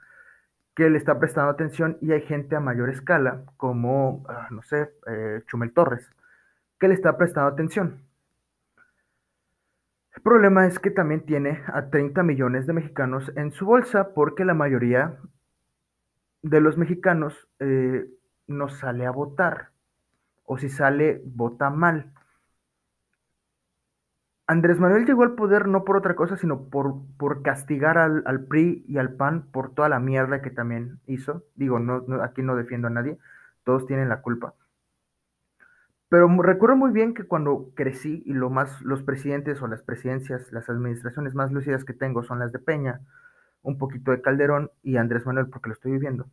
que 0.75 0.90
le 0.90 0.99
está 0.99 1.18
prestando 1.18 1.52
atención 1.52 1.97
y 2.02 2.12
hay 2.12 2.20
gente 2.20 2.54
a 2.54 2.61
mayor 2.61 2.90
escala, 2.90 3.44
como, 3.56 4.26
ah, 4.28 4.49
no 4.50 4.61
sé, 4.61 4.92
eh, 5.06 5.42
Chumel 5.47 5.73
Torres, 5.73 6.06
que 6.80 6.88
le 6.88 6.94
está 6.94 7.16
prestando 7.16 7.50
atención. 7.50 8.02
El 10.16 10.22
problema 10.22 10.66
es 10.66 10.78
que 10.78 10.90
también 10.90 11.25
tiene 11.25 11.62
a 11.68 11.90
30 11.90 12.22
millones 12.25 12.66
de 12.66 12.72
mexicanos 12.72 13.30
en 13.37 13.52
su 13.52 13.64
bolsa 13.64 14.12
porque 14.12 14.44
la 14.44 14.54
mayoría 14.54 15.18
de 16.42 16.60
los 16.60 16.76
mexicanos 16.76 17.49
eh, 17.60 18.10
no 18.49 18.68
sale 18.68 19.06
a 19.06 19.12
votar 19.12 19.70
o 20.44 20.58
si 20.58 20.68
sale, 20.68 21.22
vota 21.25 21.70
mal. 21.70 22.12
Andrés 24.49 24.80
Manuel 24.80 25.06
llegó 25.06 25.22
al 25.22 25.37
poder 25.37 25.68
no 25.68 25.84
por 25.84 25.96
otra 25.96 26.16
cosa, 26.16 26.37
sino 26.37 26.68
por, 26.70 26.96
por 27.16 27.42
castigar 27.42 27.99
al, 27.99 28.44
PRI 28.46 28.84
y 28.88 28.99
al 28.99 29.14
PAN 29.14 29.46
por 29.52 29.72
toda 29.72 29.88
la 29.88 30.00
mierda 30.00 30.42
que 30.42 30.50
también 30.50 30.99
hizo. 31.06 31.44
Digo, 31.54 31.78
no, 31.78 32.02
aquí 32.25 32.42
no 32.42 32.56
defiendo 32.56 32.88
a 32.88 32.90
nadie, 32.90 33.16
todos 33.62 33.87
tienen 33.87 34.08
la 34.08 34.22
culpa. 34.22 34.54
Pero 36.10 36.28
recuerdo 36.42 36.76
muy 36.76 36.90
bien 36.90 37.14
que 37.14 37.22
cuando 37.22 37.70
crecí 37.76 38.24
y 38.26 38.32
lo 38.32 38.50
más, 38.50 38.82
los 38.82 39.04
presidentes 39.04 39.62
o 39.62 39.68
las 39.68 39.82
presidencias, 39.82 40.52
las 40.52 40.68
administraciones 40.68 41.36
más 41.36 41.52
lúcidas 41.52 41.84
que 41.84 41.92
tengo 41.92 42.24
son 42.24 42.40
las 42.40 42.50
de 42.50 42.58
Peña, 42.58 43.00
un 43.62 43.78
poquito 43.78 44.10
de 44.10 44.20
Calderón 44.20 44.72
y 44.82 44.96
Andrés 44.96 45.24
Manuel, 45.24 45.48
porque 45.48 45.68
lo 45.68 45.74
estoy 45.74 45.92
viviendo. 45.92 46.26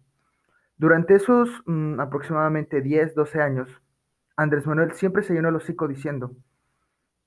Durante 0.78 1.14
esos 1.14 1.62
mmm, 1.68 2.00
aproximadamente 2.00 2.82
10, 2.82 3.14
12 3.14 3.40
años, 3.40 3.70
Andrés 4.36 4.66
Manuel 4.66 4.94
siempre 4.94 5.22
se 5.22 5.36
llenó 5.36 5.50
el 5.50 5.56
hocico 5.56 5.88
diciendo 5.88 6.36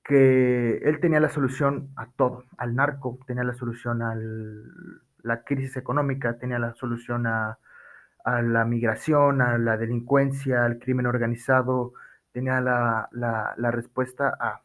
que 0.03 0.79
él 0.79 0.99
tenía 0.99 1.21
la 1.21 1.29
solución 1.29 1.91
a 1.95 2.11
todo, 2.11 2.43
al 2.57 2.75
narco, 2.75 3.17
tenía 3.29 3.45
la 3.45 3.55
solución 3.55 4.03
a 4.03 4.17
la 5.23 5.45
crisis 5.45 5.77
económica, 5.77 6.37
tenía 6.37 6.59
la 6.59 6.75
solución 6.75 7.29
a, 7.29 7.59
a, 8.25 8.43
la 8.43 8.65
migración, 8.65 9.41
a 9.41 9.57
la 9.57 9.77
delincuencia, 9.77 10.65
al 10.65 10.81
crimen 10.81 11.07
organizado, 11.07 11.93
tenía 12.33 12.61
la, 12.61 13.09
la, 13.13 13.55
la 13.57 13.71
respuesta 13.71 14.37
a 14.39 14.63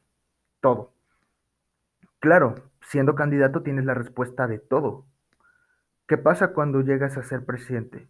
todo. 0.61 0.93
Claro, 2.19 2.55
siendo 2.81 3.15
candidato 3.15 3.61
tienes 3.61 3.85
la 3.85 3.93
respuesta 3.93 4.47
de 4.47 4.59
todo. 4.59 5.05
¿Qué 6.07 6.17
pasa 6.17 6.53
cuando 6.53 6.81
llegas 6.81 7.17
a 7.17 7.23
ser 7.23 7.45
presidente? 7.45 8.07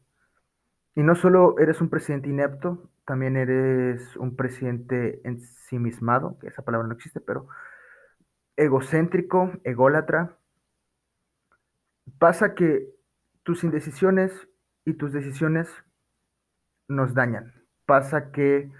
Y 0.96 1.04
no 1.04 1.16
solo 1.16 1.60
eres 1.60 1.82
un 1.82 1.90
presidente 1.90 2.30
inepto, 2.30 2.90
también 3.06 3.38
eres 3.38 4.16
un 4.18 4.36
presidente 4.36 5.22
ensimismado, 5.24 6.38
que 6.40 6.48
esa 6.48 6.64
palabra 6.64 6.88
no 6.88 6.94
existe, 6.94 7.20
pero 7.20 7.48
egocéntrico, 8.56 9.52
ególatra. 9.64 10.38
Pasa 12.18 12.56
que 12.56 12.90
tus 13.44 13.64
indecisiones 13.64 14.48
y 14.86 14.94
tus 14.94 15.12
decisiones 15.12 15.70
nos 16.88 17.14
dañan. 17.14 17.54
Pasa 17.86 18.32
que 18.32 18.72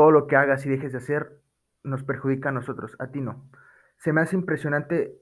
todo 0.00 0.12
lo 0.12 0.26
que 0.26 0.36
hagas 0.36 0.64
y 0.64 0.70
dejes 0.70 0.92
de 0.92 0.98
hacer 0.98 1.42
nos 1.82 2.02
perjudica 2.04 2.48
a 2.48 2.52
nosotros, 2.52 2.96
a 2.98 3.08
ti 3.08 3.20
no. 3.20 3.44
Se 3.98 4.14
me 4.14 4.22
hace 4.22 4.34
impresionante 4.34 5.14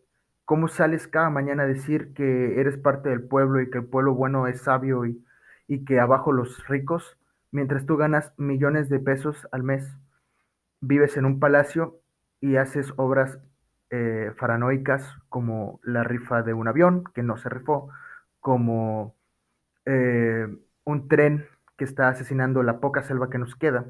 cómo 0.44 0.68
sales 0.68 1.08
cada 1.08 1.30
mañana 1.30 1.64
a 1.64 1.66
decir 1.66 2.14
que 2.14 2.61
eres 2.61 2.78
parte 2.78 3.08
del 3.08 3.25
pueblo 3.25 3.61
y 3.61 3.70
que 3.70 3.78
el 3.78 3.87
pueblo 3.87 4.14
bueno 4.14 4.47
es 4.47 4.61
sabio 4.61 5.04
y, 5.04 5.20
y 5.66 5.85
que 5.85 5.99
abajo 5.99 6.30
los 6.30 6.64
ricos, 6.68 7.18
mientras 7.50 7.87
tú 7.87 7.97
ganas 7.97 8.32
millones 8.37 8.88
de 8.88 9.00
pesos 9.00 9.49
al 9.50 9.64
mes, 9.64 9.85
vives 10.80 11.16
en 11.16 11.25
un 11.25 11.40
palacio 11.40 11.99
y 12.40 12.54
haces 12.54 12.92
obras 12.94 13.40
eh, 13.90 14.30
faranoicas 14.37 15.12
como 15.28 15.80
la 15.82 16.04
rifa 16.04 16.42
de 16.42 16.54
un 16.54 16.68
avión 16.68 17.02
que 17.16 17.25
no 17.25 17.37
se 17.37 17.49
rifó, 17.49 17.88
como 18.38 19.16
eh, 19.87 20.47
un 20.85 21.08
tren 21.08 21.47
que 21.76 21.82
está 21.82 22.11
asesinando 22.11 22.62
la 22.62 22.78
poca 22.78 23.02
selva 23.02 23.28
que 23.28 23.38
nos 23.38 23.56
queda, 23.56 23.87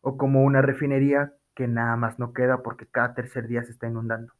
o 0.00 0.16
como 0.16 0.44
una 0.44 0.62
refinería 0.62 1.32
que 1.54 1.68
nada 1.68 1.96
más 1.96 2.18
no 2.18 2.32
queda 2.32 2.62
porque 2.62 2.86
cada 2.86 3.14
tercer 3.14 3.46
día 3.48 3.62
se 3.64 3.72
está 3.72 3.86
inundando. 3.88 4.32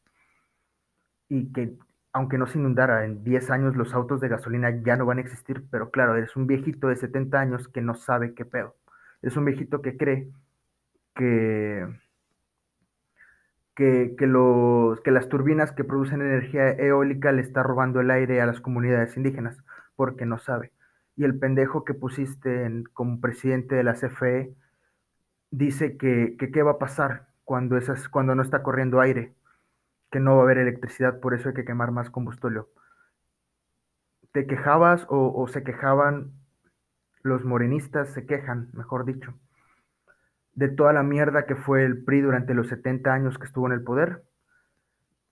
Y 1.29 1.51
que 1.53 1.77
aunque 2.13 2.37
no 2.37 2.47
se 2.47 2.59
inundara, 2.59 3.05
en 3.05 3.23
10 3.23 3.51
años 3.51 3.75
los 3.75 3.93
autos 3.93 4.19
de 4.19 4.27
gasolina 4.27 4.69
ya 4.83 4.97
no 4.97 5.05
van 5.05 5.19
a 5.19 5.21
existir, 5.21 5.63
pero 5.71 5.91
claro, 5.91 6.15
eres 6.17 6.35
un 6.35 6.47
viejito 6.47 6.87
de 6.89 6.97
70 6.97 7.39
años 7.39 7.67
que 7.69 7.81
no 7.81 7.95
sabe 7.95 8.33
qué 8.33 8.45
pedo. 8.45 8.75
Es 9.21 9.37
un 9.37 9.45
viejito 9.45 9.81
que 9.81 9.97
cree 9.97 10.29
que, 11.15 11.87
que, 13.75 14.27
los, 14.27 14.99
que 15.01 15.11
las 15.11 15.29
turbinas 15.29 15.71
que 15.71 15.83
producen 15.83 16.21
energía 16.21 16.71
eólica 16.71 17.31
le 17.31 17.41
está 17.41 17.63
robando 17.63 18.01
el 18.01 18.11
aire 18.11 18.41
a 18.41 18.45
las 18.45 18.61
comunidades 18.61 19.15
indígenas, 19.17 19.57
porque 19.95 20.25
no 20.25 20.37
sabe. 20.37 20.71
Y 21.15 21.23
el 21.23 21.37
pendejo 21.39 21.85
que 21.85 21.93
pusiste 21.93 22.65
en, 22.65 22.83
como 22.93 23.21
presidente 23.21 23.75
de 23.75 23.83
la 23.83 23.93
CFE 23.93 24.53
dice 25.51 25.97
que, 25.97 26.37
qué 26.37 26.63
va 26.63 26.71
a 26.71 26.79
pasar 26.79 27.27
cuando, 27.43 27.77
esas, 27.77 28.09
cuando 28.09 28.33
no 28.33 28.41
está 28.41 28.63
corriendo 28.63 28.99
aire 29.01 29.35
que 30.09 30.19
no 30.19 30.35
va 30.35 30.41
a 30.41 30.43
haber 30.43 30.57
electricidad, 30.57 31.19
por 31.19 31.33
eso 31.33 31.49
hay 31.49 31.55
que 31.55 31.65
quemar 31.65 31.91
más 31.91 32.09
combustible. 32.09 32.63
¿Te 34.33 34.45
quejabas 34.45 35.05
o, 35.09 35.47
se 35.47 35.63
quejaban 35.63 36.31
los 37.21 37.45
morenistas, 37.45 38.09
se 38.09 38.25
quejan, 38.25 38.69
mejor 38.73 39.05
dicho, 39.05 39.33
de 40.53 40.67
toda 40.67 40.91
la 40.91 41.03
mierda 41.03 41.45
que 41.45 41.55
fue 41.55 41.85
el 41.85 42.03
PRI 42.03 42.21
durante 42.21 42.53
los 42.53 42.67
70 42.67 43.13
años 43.13 43.37
que 43.37 43.45
estuvo 43.45 43.67
en 43.67 43.73
el 43.73 43.83
poder? 43.83 44.23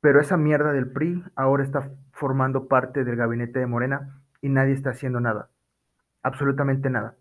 Pero 0.01 0.21
esa 0.21 0.37
mierda 0.37 0.71
del 0.71 0.91
PRI 0.91 1.25
ahora 1.35 1.63
está 1.63 1.91
formando 2.13 2.69
parte 2.69 3.03
del 3.03 3.17
gabinete 3.17 3.59
de 3.59 3.67
Morena 3.67 4.21
y 4.41 4.47
nadie 4.47 4.73
está 4.73 4.91
haciendo 4.91 5.19
nada, 5.19 5.49
absolutamente 6.23 6.89
nada. 6.89 7.15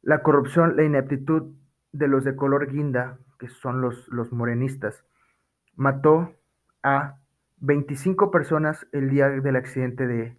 La 0.00 0.22
corrupción, 0.22 0.76
la 0.76 0.84
ineptitud 0.84 1.52
de 1.92 2.08
los 2.08 2.24
de 2.24 2.36
color 2.36 2.70
guinda, 2.70 3.18
que 3.38 3.48
son 3.48 3.80
los, 3.80 4.08
los 4.08 4.32
morenistas, 4.32 5.04
mató 5.76 6.32
a 6.82 7.18
25 7.60 8.30
personas 8.30 8.86
el 8.92 9.10
día 9.10 9.28
del 9.28 9.56
accidente 9.56 10.06
de 10.06 10.36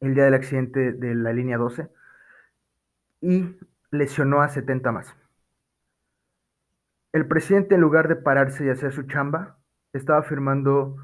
el 0.00 0.14
día 0.14 0.24
del 0.24 0.34
accidente 0.34 0.92
de 0.92 1.14
la 1.14 1.32
línea 1.32 1.58
12 1.58 1.88
y 3.20 3.56
lesionó 3.92 4.42
a 4.42 4.48
70 4.48 4.90
más. 4.90 5.14
El 7.12 7.26
presidente, 7.26 7.76
en 7.76 7.82
lugar 7.82 8.08
de 8.08 8.16
pararse 8.16 8.64
y 8.64 8.68
hacer 8.68 8.92
su 8.92 9.04
chamba, 9.04 9.58
estaba 9.92 10.22
firmando 10.24 10.96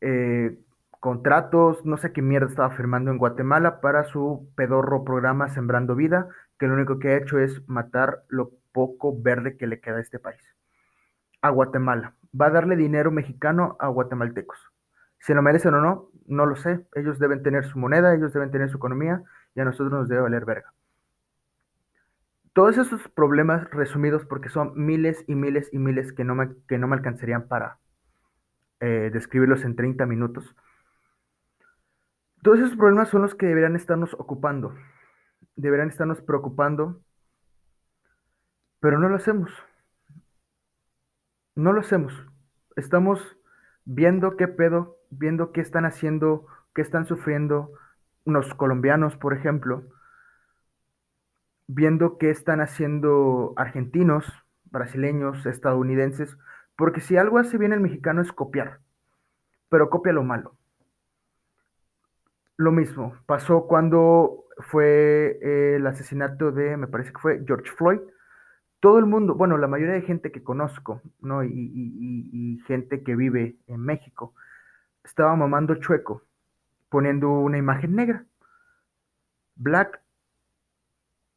eh, 0.00 0.58
contratos, 0.98 1.84
no 1.84 1.96
sé 1.98 2.12
qué 2.12 2.20
mierda 2.20 2.48
estaba 2.48 2.70
firmando 2.70 3.10
en 3.10 3.18
Guatemala 3.18 3.80
para 3.80 4.04
su 4.04 4.48
pedorro 4.56 5.04
programa 5.04 5.48
Sembrando 5.48 5.94
Vida, 5.94 6.28
que 6.58 6.66
lo 6.66 6.74
único 6.74 6.98
que 6.98 7.10
ha 7.10 7.16
hecho 7.16 7.38
es 7.38 7.68
matar 7.68 8.24
lo 8.28 8.52
poco 8.72 9.14
verde 9.20 9.56
que 9.56 9.66
le 9.66 9.80
queda 9.80 9.98
a 9.98 10.00
este 10.00 10.18
país. 10.18 10.42
A 11.40 11.50
Guatemala 11.50 12.14
va 12.38 12.46
a 12.46 12.50
darle 12.50 12.76
dinero 12.76 13.10
mexicano 13.10 13.76
a 13.78 13.88
guatemaltecos. 13.88 14.58
Si 15.18 15.34
lo 15.34 15.42
merecen 15.42 15.74
o 15.74 15.80
no, 15.80 16.10
no 16.26 16.46
lo 16.46 16.56
sé. 16.56 16.84
Ellos 16.94 17.18
deben 17.18 17.42
tener 17.42 17.64
su 17.64 17.78
moneda, 17.78 18.14
ellos 18.14 18.32
deben 18.32 18.50
tener 18.50 18.70
su 18.70 18.76
economía 18.76 19.22
y 19.54 19.60
a 19.60 19.64
nosotros 19.64 19.92
nos 19.92 20.08
debe 20.08 20.22
valer 20.22 20.44
verga. 20.44 20.72
Todos 22.52 22.76
esos 22.76 23.08
problemas 23.08 23.70
resumidos, 23.70 24.26
porque 24.26 24.50
son 24.50 24.72
miles 24.74 25.24
y 25.26 25.34
miles 25.34 25.70
y 25.72 25.78
miles 25.78 26.12
que 26.12 26.24
no 26.24 26.34
me, 26.34 26.50
que 26.68 26.76
no 26.76 26.86
me 26.86 26.96
alcanzarían 26.96 27.48
para 27.48 27.78
eh, 28.80 29.10
describirlos 29.12 29.64
en 29.64 29.74
30 29.74 30.04
minutos. 30.06 30.54
Todos 32.42 32.58
esos 32.58 32.76
problemas 32.76 33.08
son 33.08 33.22
los 33.22 33.34
que 33.34 33.46
deberían 33.46 33.76
estarnos 33.76 34.14
ocupando, 34.14 34.74
deberían 35.54 35.88
estarnos 35.88 36.20
preocupando, 36.20 37.00
pero 38.82 38.98
no 38.98 39.08
lo 39.08 39.14
hacemos. 39.14 39.52
No 41.54 41.72
lo 41.72 41.80
hacemos. 41.82 42.12
Estamos 42.74 43.20
viendo 43.84 44.36
qué 44.36 44.48
pedo, 44.48 44.98
viendo 45.08 45.52
qué 45.52 45.60
están 45.60 45.84
haciendo, 45.84 46.48
qué 46.74 46.82
están 46.82 47.06
sufriendo, 47.06 47.70
unos 48.24 48.52
colombianos, 48.54 49.16
por 49.16 49.34
ejemplo, 49.34 49.84
viendo 51.68 52.18
qué 52.18 52.30
están 52.30 52.60
haciendo 52.60 53.52
argentinos, 53.56 54.26
brasileños, 54.64 55.46
estadounidenses, 55.46 56.36
porque 56.74 57.00
si 57.00 57.16
algo 57.16 57.38
hace 57.38 57.58
bien 57.58 57.72
el 57.72 57.80
mexicano 57.80 58.20
es 58.20 58.32
copiar, 58.32 58.80
pero 59.68 59.90
copia 59.90 60.12
lo 60.12 60.24
malo. 60.24 60.56
Lo 62.56 62.72
mismo 62.72 63.14
pasó 63.26 63.68
cuando 63.68 64.44
fue 64.58 65.38
eh, 65.40 65.76
el 65.76 65.86
asesinato 65.86 66.50
de, 66.50 66.76
me 66.76 66.88
parece 66.88 67.12
que 67.12 67.20
fue 67.20 67.44
George 67.46 67.70
Floyd. 67.70 68.00
Todo 68.82 68.98
el 68.98 69.06
mundo, 69.06 69.36
bueno, 69.36 69.58
la 69.58 69.68
mayoría 69.68 69.94
de 69.94 70.02
gente 70.02 70.32
que 70.32 70.42
conozco, 70.42 71.02
¿no? 71.20 71.44
Y, 71.44 72.60
gente 72.66 73.04
que 73.04 73.14
vive 73.14 73.56
en 73.68 73.80
México, 73.80 74.34
estaba 75.04 75.36
mamando 75.36 75.76
chueco, 75.76 76.24
poniendo 76.88 77.30
una 77.30 77.58
imagen 77.58 77.94
negra. 77.94 78.26
Black 79.54 80.02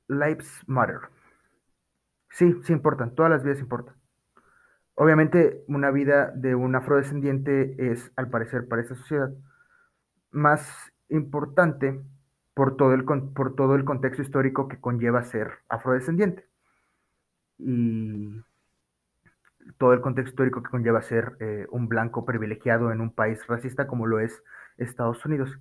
Lives 0.08 0.64
Matter. 0.66 1.02
Sí, 2.32 2.60
sí 2.64 2.74
importan, 2.74 3.14
todas 3.14 3.30
las 3.30 3.44
vidas 3.44 3.60
importan. 3.60 3.94
Obviamente, 4.96 5.64
una 5.68 5.92
vida 5.92 6.32
de 6.32 6.56
un 6.56 6.74
afrodescendiente 6.76 7.92
es, 7.92 8.12
al 8.16 8.32
parecer, 8.32 8.68
para 8.68 8.82
esta 8.82 8.96
sociedad, 8.96 9.32
más 10.32 10.92
importante 11.10 12.02
por 12.56 12.76
todo 12.76 12.96
el, 12.96 13.06
por 13.06 13.54
todo 13.54 13.76
el 13.76 13.86
contexto 13.86 14.24
histórico 14.24 14.68
que 14.68 14.82
conlleva 14.82 15.22
ser 15.22 15.60
afrodescendiente. 15.70 16.55
Y 17.58 18.42
todo 19.78 19.94
el 19.94 20.02
contexto 20.02 20.32
histórico 20.32 20.64
que 20.64 20.70
conlleva 20.70 21.02
ser 21.02 21.38
eh, 21.40 21.66
un 21.72 21.88
blanco 21.88 22.26
privilegiado 22.26 22.92
en 22.92 23.02
un 23.02 23.12
país 23.12 23.46
racista 23.48 23.88
como 23.88 24.06
lo 24.06 24.20
es 24.20 24.44
Estados 24.78 25.26
Unidos. 25.26 25.60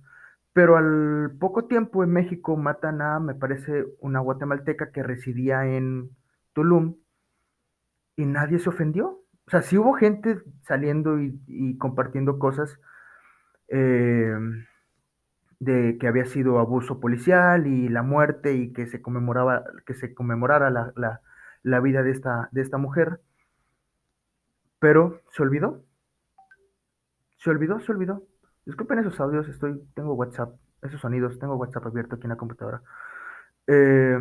Pero 0.53 0.77
al 0.77 1.31
poco 1.39 1.65
tiempo 1.65 2.03
en 2.03 2.11
México 2.11 2.55
matan 2.55 3.01
a, 3.01 3.19
me 3.19 3.35
parece, 3.35 3.85
una 3.99 4.19
guatemalteca 4.19 4.91
que 4.91 5.03
residía 5.03 5.65
en 5.65 6.11
Tulum 6.53 6.95
y 8.15 8.25
nadie 8.25 8.59
se 8.59 8.69
ofendió. 8.69 9.21
O 9.47 9.51
sea, 9.51 9.61
sí 9.61 9.77
hubo 9.77 9.93
gente 9.93 10.39
saliendo 10.63 11.19
y, 11.19 11.77
compartiendo 11.77 12.39
cosas 12.39 12.79
eh, 13.67 14.33
de 15.59 15.97
que 15.99 16.07
había 16.07 16.25
sido 16.25 16.59
abuso 16.59 16.99
policial 16.99 17.67
y 17.67 17.89
la 17.89 18.01
muerte 18.03 18.53
y 18.53 18.73
que 18.73 18.87
se 18.87 19.01
conmemoraba, 19.01 19.63
que 19.85 19.93
se 19.93 20.13
conmemorara 20.13 20.69
la, 20.69 21.21
vida 21.81 22.03
de 22.03 22.11
esta, 22.11 22.49
de 22.51 22.61
esta 22.61 22.77
mujer. 22.77 23.19
Pero 24.79 25.21
se 25.31 25.41
olvidó. 25.41 25.83
Se 27.37 27.49
olvidó, 27.49 27.79
se 27.79 27.91
olvidó. 27.91 28.23
Disculpen 28.65 28.99
esos 28.99 29.19
audios, 29.19 29.47
estoy, 29.47 29.79
tengo 29.93 30.13
WhatsApp, 30.13 30.55
esos 30.81 30.99
sonidos, 31.01 31.37
tengo 31.39 31.55
WhatsApp 31.55 31.85
abierto 31.85 32.15
aquí 32.15 32.25
en 32.25 32.29
la 32.29 32.37
computadora. 32.37 32.81
Eh, 33.67 34.17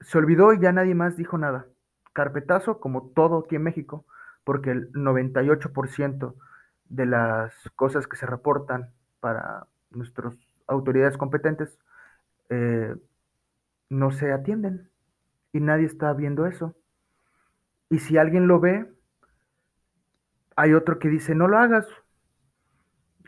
se 0.00 0.18
olvidó 0.18 0.52
y 0.52 0.60
ya 0.60 0.72
nadie 0.72 0.94
más 0.94 1.16
dijo 1.16 1.38
nada. 1.38 1.66
Carpetazo, 2.12 2.80
como 2.80 3.10
todo 3.14 3.38
aquí 3.38 3.56
en 3.56 3.62
México, 3.62 4.04
porque 4.44 4.70
el 4.70 4.92
98% 4.92 6.34
de 6.88 7.06
las 7.06 7.54
cosas 7.74 8.06
que 8.06 8.16
se 8.16 8.26
reportan 8.26 8.90
para 9.20 9.66
nuestras 9.90 10.36
autoridades 10.66 11.16
competentes 11.16 11.78
eh, 12.48 12.94
no 13.88 14.10
se 14.12 14.32
atienden 14.32 14.88
y 15.56 15.60
nadie 15.60 15.86
está 15.86 16.12
viendo 16.12 16.46
eso. 16.46 16.74
Y 17.88 17.98
si 17.98 18.18
alguien 18.18 18.48
lo 18.48 18.60
ve, 18.60 18.86
hay 20.56 20.74
otro 20.74 20.98
que 20.98 21.08
dice, 21.08 21.34
no 21.34 21.48
lo 21.48 21.58
hagas, 21.58 21.86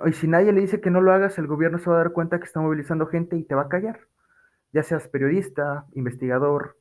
y 0.07 0.13
si 0.13 0.29
nadie 0.29 0.53
le 0.53 0.61
dice 0.61 0.81
que 0.81 0.91
no 0.91 1.01
lo 1.01 1.13
hagas, 1.13 1.39
el 1.39 1.47
gobierno 1.47 1.79
se 1.79 1.91
va 1.91 1.97
a 1.97 1.99
dar 1.99 2.13
cuenta 2.13 2.39
que 2.39 2.45
está 2.45 2.61
movilizando 2.61 3.07
gente 3.07 3.37
y 3.37 3.45
te 3.45 3.55
va 3.55 3.63
a 3.63 3.69
callar. 3.69 4.01
Ya 4.73 4.83
seas 4.83 5.09
periodista, 5.09 5.87
investigador, 5.95 6.79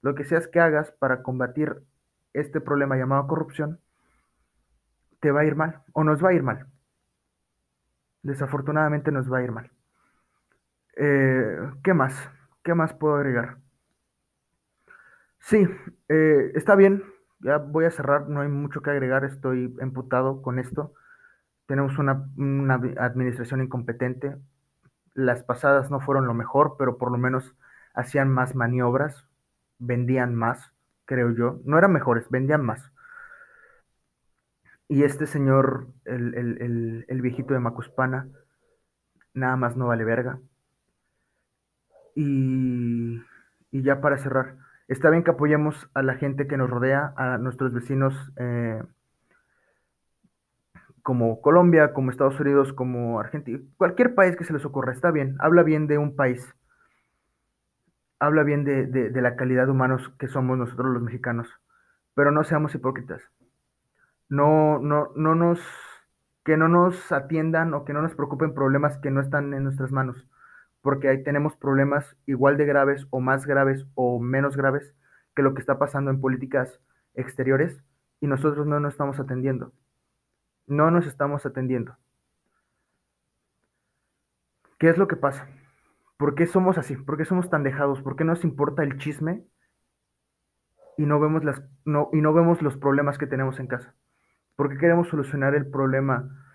lo 0.00 0.14
que 0.14 0.24
seas 0.24 0.46
que 0.46 0.60
hagas 0.60 0.92
para 0.92 1.22
combatir 1.22 1.82
este 2.34 2.60
problema 2.60 2.96
llamado 2.96 3.26
corrupción, 3.26 3.80
te 5.20 5.30
va 5.30 5.40
a 5.40 5.44
ir 5.44 5.56
mal 5.56 5.82
o 5.92 6.04
nos 6.04 6.22
va 6.22 6.30
a 6.30 6.34
ir 6.34 6.42
mal. 6.42 6.66
Desafortunadamente 8.22 9.10
nos 9.10 9.32
va 9.32 9.38
a 9.38 9.42
ir 9.42 9.50
mal. 9.50 9.70
Eh, 10.96 11.58
¿Qué 11.82 11.94
más? 11.94 12.30
¿Qué 12.62 12.74
más 12.74 12.94
puedo 12.94 13.16
agregar? 13.16 13.61
Sí, 15.42 15.66
eh, 16.08 16.52
está 16.54 16.74
bien. 16.74 17.04
Ya 17.40 17.58
voy 17.58 17.84
a 17.84 17.90
cerrar, 17.90 18.28
no 18.28 18.40
hay 18.40 18.48
mucho 18.48 18.80
que 18.82 18.90
agregar, 18.90 19.24
estoy 19.24 19.74
emputado 19.80 20.42
con 20.42 20.58
esto 20.58 20.94
tenemos 21.72 21.98
una, 21.98 22.28
administración 22.98 23.62
incompetente. 23.62 24.36
Las 25.14 25.42
pasadas 25.42 25.90
no 25.90 26.00
fueron 26.00 26.26
lo 26.26 26.34
mejor, 26.34 26.76
pero 26.78 26.98
por 26.98 27.10
lo 27.10 27.16
menos 27.16 27.54
hacían 27.94 28.28
más 28.28 28.54
maniobras, 28.54 29.26
vendían 29.78 30.34
más, 30.34 30.72
creo 31.06 31.30
yo. 31.34 31.60
No 31.64 31.78
eran 31.78 31.92
mejores, 31.92 32.28
vendían 32.28 32.62
más. 32.62 32.92
Y 34.86 35.04
este 35.04 35.26
señor, 35.26 35.86
el, 36.04 37.20
viejito 37.22 37.54
de 37.54 37.60
Macuspana, 37.60 38.28
nada 39.32 39.56
más 39.56 39.74
no 39.74 39.86
vale 39.86 40.04
verga. 40.04 40.40
Y, 42.14 43.22
y, 43.70 43.82
ya 43.82 44.02
para 44.02 44.18
cerrar, 44.18 44.58
está 44.88 45.10
bien 45.10 45.24
que 45.24 45.30
apoyemos 45.30 45.90
a 45.94 46.02
la 46.02 46.14
gente 46.14 46.46
que 46.46 46.56
nos 46.56 46.70
rodea, 46.70 47.12
a 47.16 47.38
nuestros 47.38 47.72
vecinos 47.72 48.14
eh, 48.36 48.82
como 51.02 51.40
Colombia, 51.40 51.92
como 51.92 52.10
Estados 52.10 52.38
Unidos, 52.40 52.72
como 52.72 53.18
Argentina, 53.18 53.60
cualquier 53.76 54.14
país 54.14 54.36
que 54.36 54.44
se 54.44 54.52
les 54.52 54.64
ocurra, 54.64 54.92
está 54.92 55.10
bien, 55.10 55.36
habla 55.40 55.62
bien 55.62 55.86
de 55.86 55.98
un 55.98 56.14
país, 56.14 56.54
habla 58.20 58.44
bien 58.44 58.64
de, 58.64 59.10
la 59.20 59.36
calidad 59.36 59.66
de 59.66 59.72
humanos 59.72 60.08
que 60.18 60.28
somos 60.28 60.56
nosotros 60.56 60.92
los 60.92 61.02
mexicanos, 61.02 61.48
pero 62.14 62.30
no 62.30 62.44
seamos 62.44 62.74
hipócritas. 62.74 63.20
No, 64.28 64.78
no, 64.78 65.10
no 65.16 65.34
nos, 65.34 65.60
que 66.44 66.56
no 66.56 66.68
nos 66.68 67.12
atiendan 67.12 67.74
o 67.74 67.84
que 67.84 67.92
no 67.92 68.00
nos 68.00 68.14
preocupen 68.14 68.54
problemas 68.54 68.96
que 68.98 69.10
no 69.10 69.20
están 69.20 69.52
en 69.52 69.64
nuestras 69.64 69.90
manos, 69.92 70.26
porque 70.82 71.08
ahí 71.08 71.22
tenemos 71.22 71.56
problemas 71.56 72.16
igual 72.26 72.58
de 72.58 72.66
graves 72.66 73.06
o 73.10 73.20
más 73.20 73.46
graves 73.46 73.86
o 73.94 74.20
menos 74.20 74.56
graves 74.56 74.94
que 75.34 75.42
lo 75.42 75.54
que 75.54 75.60
está 75.60 75.78
pasando 75.78 76.10
en 76.10 76.20
políticas 76.20 76.80
exteriores 77.14 77.82
y 78.20 78.26
nosotros 78.26 78.66
no 78.66 78.78
nos 78.80 78.92
estamos 78.92 79.18
atendiendo 79.18 79.72
no 80.66 80.90
nos 80.90 81.06
estamos 81.06 81.44
atendiendo. 81.46 81.96
¿Qué 84.78 84.88
es 84.88 84.98
lo 84.98 85.06
que 85.06 85.16
pasa? 85.16 85.48
¿Por 86.16 86.34
qué 86.34 86.46
somos 86.46 86.78
así? 86.78 86.96
¿Por 86.96 87.16
qué 87.16 87.24
somos 87.24 87.50
tan 87.50 87.62
dejados? 87.62 88.02
¿Por 88.02 88.16
qué 88.16 88.24
nos 88.24 88.44
importa 88.44 88.82
el 88.82 88.98
chisme 88.98 89.44
y 90.96 91.06
no 91.06 91.20
vemos, 91.20 91.44
las, 91.44 91.62
no, 91.84 92.10
y 92.12 92.20
no 92.20 92.32
vemos 92.32 92.62
los 92.62 92.76
problemas 92.76 93.18
que 93.18 93.26
tenemos 93.26 93.60
en 93.60 93.68
casa? 93.68 93.94
¿Por 94.56 94.68
qué 94.68 94.78
queremos 94.78 95.08
solucionar 95.08 95.54
el 95.54 95.70
problema 95.70 96.51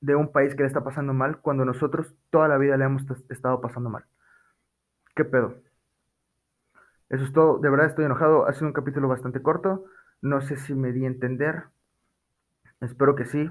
de 0.00 0.14
un 0.14 0.32
país 0.32 0.54
que 0.54 0.62
le 0.62 0.68
está 0.68 0.84
pasando 0.84 1.12
mal 1.12 1.40
cuando 1.40 1.64
nosotros 1.64 2.14
toda 2.30 2.48
la 2.48 2.58
vida 2.58 2.76
le 2.76 2.84
hemos 2.84 3.04
estado 3.28 3.60
pasando 3.60 3.90
mal? 3.90 4.04
¿Qué 5.14 5.24
pedo? 5.24 5.54
Eso 7.08 7.24
es 7.24 7.32
todo. 7.32 7.58
De 7.58 7.70
verdad 7.70 7.86
estoy 7.86 8.04
enojado. 8.04 8.46
Ha 8.46 8.52
sido 8.52 8.66
un 8.66 8.72
capítulo 8.72 9.08
bastante 9.08 9.42
corto. 9.42 9.84
No 10.20 10.40
sé 10.40 10.56
si 10.56 10.74
me 10.74 10.92
di 10.92 11.04
a 11.04 11.08
entender. 11.08 11.64
Espero 12.80 13.14
que 13.14 13.24
sí. 13.24 13.50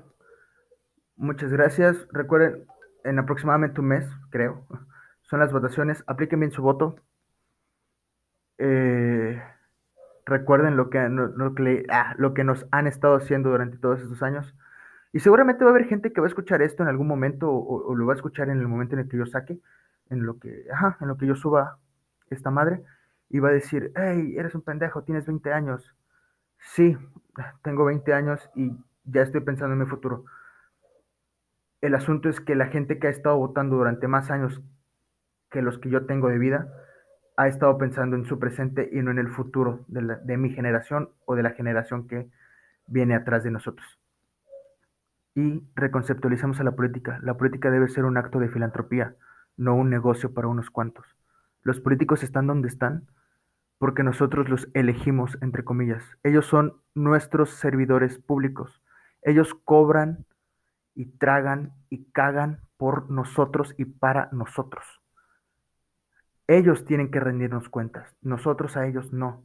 Muchas 1.16 1.52
gracias. 1.52 2.08
Recuerden, 2.12 2.66
en 3.04 3.20
aproximadamente 3.20 3.82
un 3.82 3.88
mes, 3.88 4.08
creo, 4.30 4.66
son 5.24 5.40
las 5.40 5.52
votaciones. 5.52 6.04
Apliquen 6.08 6.40
bien 6.40 6.52
su 6.52 6.62
voto. 6.62 6.96
Eh, 8.60 9.42
recuerden 10.26 10.78
lo 10.78 10.90
que, 10.90 11.00
ah, 11.90 12.16
lo, 12.18 12.34
que, 12.34 12.44
nos 12.44 12.68
han 12.72 12.88
estado 12.88 13.16
haciendo 13.16 13.50
durante 13.50 13.78
todos 13.78 14.02
estos 14.02 14.22
años. 14.24 14.56
Y 15.13 15.20
seguramente 15.20 15.63
va 15.63 15.72
a 15.72 15.74
haber 15.74 15.88
gente 15.88 16.12
que 16.12 16.22
va 16.22 16.28
a 16.28 16.30
escuchar 16.30 16.62
esto 16.62 16.84
en 16.84 16.89
algún 16.89 17.08
momento 17.08 17.52
o, 17.52 17.96
lo 17.96 18.06
va 18.06 18.13
a 18.13 18.15
escuchar 18.15 18.50
en 18.50 18.60
el 18.60 18.67
momento 18.67 18.96
en 18.96 19.02
el 19.02 19.10
que 19.10 19.17
yo 19.17 19.26
saque, 19.26 19.60
en 20.10 20.26
lo 20.26 20.39
que, 20.39 20.65
ajá, 20.72 20.98
en 21.02 21.08
lo 21.08 21.17
que 21.17 21.26
yo 21.26 21.36
suba 21.36 21.80
esta 22.30 22.52
madre 22.52 22.84
y 23.30 23.39
va 23.39 23.50
a 23.50 23.54
decir, 23.54 23.91
hey, 23.96 24.36
eres 24.38 24.56
un 24.56 24.62
pendejo, 24.62 25.04
tienes 25.04 25.26
20 25.26 25.52
años. 25.54 25.96
Sí, 26.60 26.98
tengo 27.62 27.86
20 27.86 28.13
años 28.13 28.50
y 28.56 28.72
ya 29.06 29.22
estoy 29.22 29.41
pensando 29.41 29.74
en 29.74 29.80
mi 29.80 29.86
futuro. 29.86 30.26
El 31.82 31.96
asunto 31.96 32.30
es 32.30 32.41
que 32.41 32.56
la 32.56 32.67
gente 32.67 33.00
que 33.00 33.08
ha 33.08 33.12
estado 33.12 33.38
votando 33.38 33.78
durante 33.78 34.08
más 34.08 34.32
años 34.32 34.62
que 35.50 35.62
los 35.62 35.78
que 35.78 35.89
yo 35.89 36.06
tengo 36.06 36.30
de 36.30 36.38
vida, 36.38 36.67
ha 37.38 37.48
estado 37.48 37.78
pensando 37.78 38.15
en 38.15 38.26
su 38.26 38.39
presente 38.39 38.89
y 38.91 39.02
no 39.02 39.12
en 39.12 39.20
el 39.20 39.30
futuro 39.30 39.86
de, 39.88 40.38
mi 40.38 40.50
generación 40.50 41.12
o 41.26 41.36
de 41.36 41.43
la 41.43 41.52
generación 41.52 42.08
que 42.08 42.30
viene 42.88 43.15
atrás 43.15 43.43
de 43.43 43.52
nosotros. 43.52 43.97
Y 45.38 45.63
reconceptualizamos 45.76 46.60
a 46.60 46.63
la 46.63 46.71
política. 46.76 47.19
La 47.21 47.38
política 47.38 47.69
debe 47.69 47.88
ser 47.89 48.06
un 48.06 48.17
acto 48.17 48.39
de 48.39 48.50
filantropía, 48.50 49.15
no 49.56 49.76
un 49.76 49.88
negocio 49.88 50.34
para 50.34 50.47
unos 50.47 50.71
cuantos. 50.71 51.06
Los 51.62 51.80
políticos 51.80 52.23
están 52.23 52.47
donde 52.47 52.67
están 52.67 53.06
porque 53.78 54.02
nosotros 54.02 54.50
los 54.50 54.67
elegimos, 54.73 55.38
entre 55.41 55.63
comillas. 55.63 56.04
Ellos 56.23 56.47
son 56.47 56.82
nuestros 56.95 57.52
servidores 57.52 58.17
públicos. 58.17 58.82
Ellos 59.21 59.54
cobran 59.63 60.26
y 60.95 61.06
tragan 61.06 61.73
y 61.91 62.06
cagan 62.06 62.62
por 62.78 63.12
nosotros 63.12 63.76
y 63.78 63.86
para 63.86 64.30
nosotros. 64.32 64.84
Ellos 66.47 66.84
tienen 66.84 67.12
que 67.12 67.19
rendirnos 67.19 67.69
cuentas, 67.69 68.15
nosotros 68.23 68.76
a 68.76 68.88
ellos 68.88 69.13
no. 69.13 69.43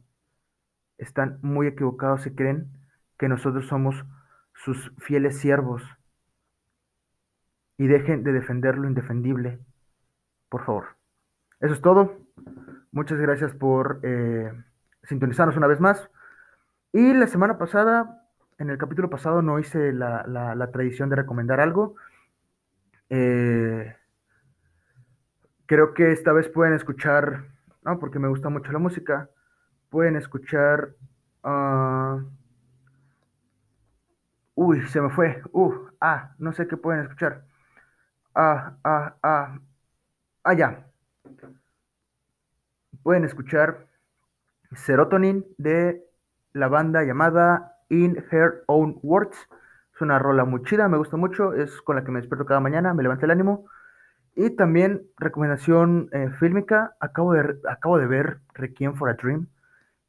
Están 0.97 1.37
muy 1.43 1.67
equivocados 1.67 2.23
si 2.23 2.33
creen 2.33 2.71
que 3.19 3.29
nosotros 3.29 3.67
somos 3.67 4.03
sus 4.53 4.91
fieles 4.99 5.37
siervos. 5.39 5.83
Y 7.77 7.87
dejen 7.87 8.23
de 8.23 8.31
defender 8.31 8.77
lo 8.77 8.87
indefendible, 8.87 9.59
por 10.49 10.65
favor. 10.65 10.85
Eso 11.59 11.73
es 11.73 11.81
todo. 11.81 12.17
Muchas 12.91 13.19
gracias 13.19 13.53
por 13.53 13.99
eh, 14.03 14.51
sintonizarnos 15.03 15.57
una 15.57 15.67
vez 15.67 15.79
más. 15.79 16.09
Y 16.91 17.13
la 17.13 17.27
semana 17.27 17.57
pasada, 17.57 18.27
en 18.59 18.69
el 18.69 18.77
capítulo 18.77 19.09
pasado, 19.09 19.41
no 19.41 19.59
hice 19.59 19.91
la, 19.91 20.69
tradición 20.71 21.09
de 21.09 21.15
recomendar 21.15 21.59
algo. 21.59 21.95
Eh, 23.09 23.95
creo 25.65 25.93
que 25.93 26.11
esta 26.11 26.31
vez 26.33 26.49
pueden 26.49 26.73
escuchar, 26.73 27.45
no, 27.83 27.99
porque 27.99 28.19
me 28.19 28.27
gusta 28.27 28.49
mucho 28.49 28.71
la 28.71 28.79
música, 28.79 29.29
pueden 29.89 30.15
escuchar... 30.15 30.95
Ah, 31.43 32.23
uy, 34.55 34.87
se 34.87 35.01
me 35.01 35.09
fue. 35.09 35.41
Uh, 35.51 35.73
ah, 36.01 36.33
no 36.39 36.53
sé 36.53 36.67
qué 36.67 36.77
pueden 36.77 37.03
escuchar. 37.03 37.45
Ah, 38.35 38.77
ah, 38.83 39.15
ah. 39.23 39.59
Ah, 40.43 40.53
ya. 40.53 40.85
Pueden 43.03 43.25
escuchar 43.25 43.87
Serotonin 44.75 45.45
de 45.57 46.03
la 46.53 46.67
banda 46.67 47.03
llamada 47.03 47.77
In 47.89 48.23
Her 48.31 48.63
Own 48.67 48.99
Words. 49.03 49.37
Es 49.93 50.01
una 50.01 50.19
rola 50.19 50.45
muy 50.45 50.63
chida, 50.63 50.87
me 50.89 50.97
gusta 50.97 51.17
mucho, 51.17 51.53
es 51.53 51.81
con 51.81 51.95
la 51.95 52.03
que 52.03 52.11
me 52.11 52.19
despierto 52.19 52.45
cada 52.45 52.59
mañana, 52.59 52.93
me 52.93 53.03
levanta 53.03 53.25
el 53.25 53.31
ánimo. 53.31 53.67
Y 54.35 54.49
también 54.51 55.07
recomendación 55.17 56.09
eh, 56.11 56.29
fílmica, 56.39 56.95
acabo 56.99 57.33
de, 57.33 57.59
acabo 57.69 57.99
de 57.99 58.07
ver 58.07 58.39
Requiem 58.55 58.95
for 58.95 59.09
a 59.09 59.13
Dream 59.13 59.47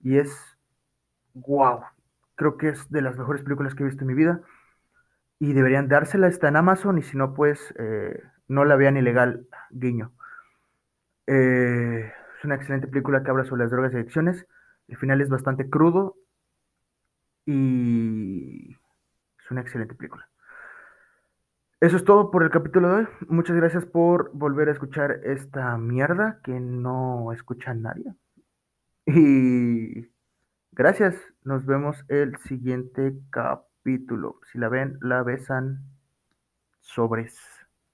y 0.01 0.19
es 0.19 0.57
wow, 1.35 1.83
creo 2.37 2.57
que 2.57 2.69
es 2.71 2.91
de 2.91 3.03
las 3.03 3.19
mejores 3.19 3.43
películas 3.43 3.75
que 3.75 3.83
he 3.83 3.87
visto 3.87 4.03
en 4.03 4.09
mi 4.09 4.15
vida 4.15 4.41
y 5.39 5.53
deberían 5.53 5.89
dársela, 5.89 6.29
está 6.29 6.49
en 6.49 6.57
Amazon 6.57 6.99
y 6.99 7.03
si 7.03 7.17
no 7.17 7.35
pues 7.35 7.75
eh, 7.79 8.23
no 8.49 8.65
la 8.65 8.77
vean 8.77 8.97
ilegal, 8.97 9.47
guiño. 9.71 10.13
Eh, 11.27 12.13
es 12.39 12.45
una 12.45 12.57
excelente 12.57 12.87
película 12.89 13.23
que 13.23 13.31
habla 13.31 13.45
sobre 13.45 13.63
las 13.63 13.71
drogas 13.71 13.93
y 13.93 13.97
adicciones, 13.97 14.47
el 14.89 14.97
final 14.97 15.21
es 15.21 15.29
bastante 15.29 15.69
crudo 15.69 16.17
y 17.47 18.73
es 18.73 19.51
una 19.51 19.61
excelente 19.61 19.95
película. 19.95 20.29
Eso 21.81 21.97
es 21.99 22.05
todo 22.05 22.31
por 22.31 22.43
el 22.43 22.51
capítulo 22.51 22.89
de 22.89 22.95
hoy. 22.95 23.09
Muchas 23.29 23.57
gracias 23.57 23.85
por 23.85 24.31
volver 24.33 24.69
a 24.69 24.73
escuchar 24.73 25.21
esta 25.25 25.77
mierda 25.77 26.41
que 26.43 26.59
no 26.59 27.33
escucha 27.33 27.75
nadie. 27.75 28.15
Y 29.07 30.14
gracias. 30.75 31.15
Nos 31.45 31.65
vemos 31.67 31.97
el 32.09 32.37
siguiente 32.39 33.15
capítulo. 33.31 34.41
Si 34.53 34.59
la 34.59 34.69
ven, 34.69 34.99
la 35.01 35.23
besan. 35.23 35.81
Sobres. 36.81 37.54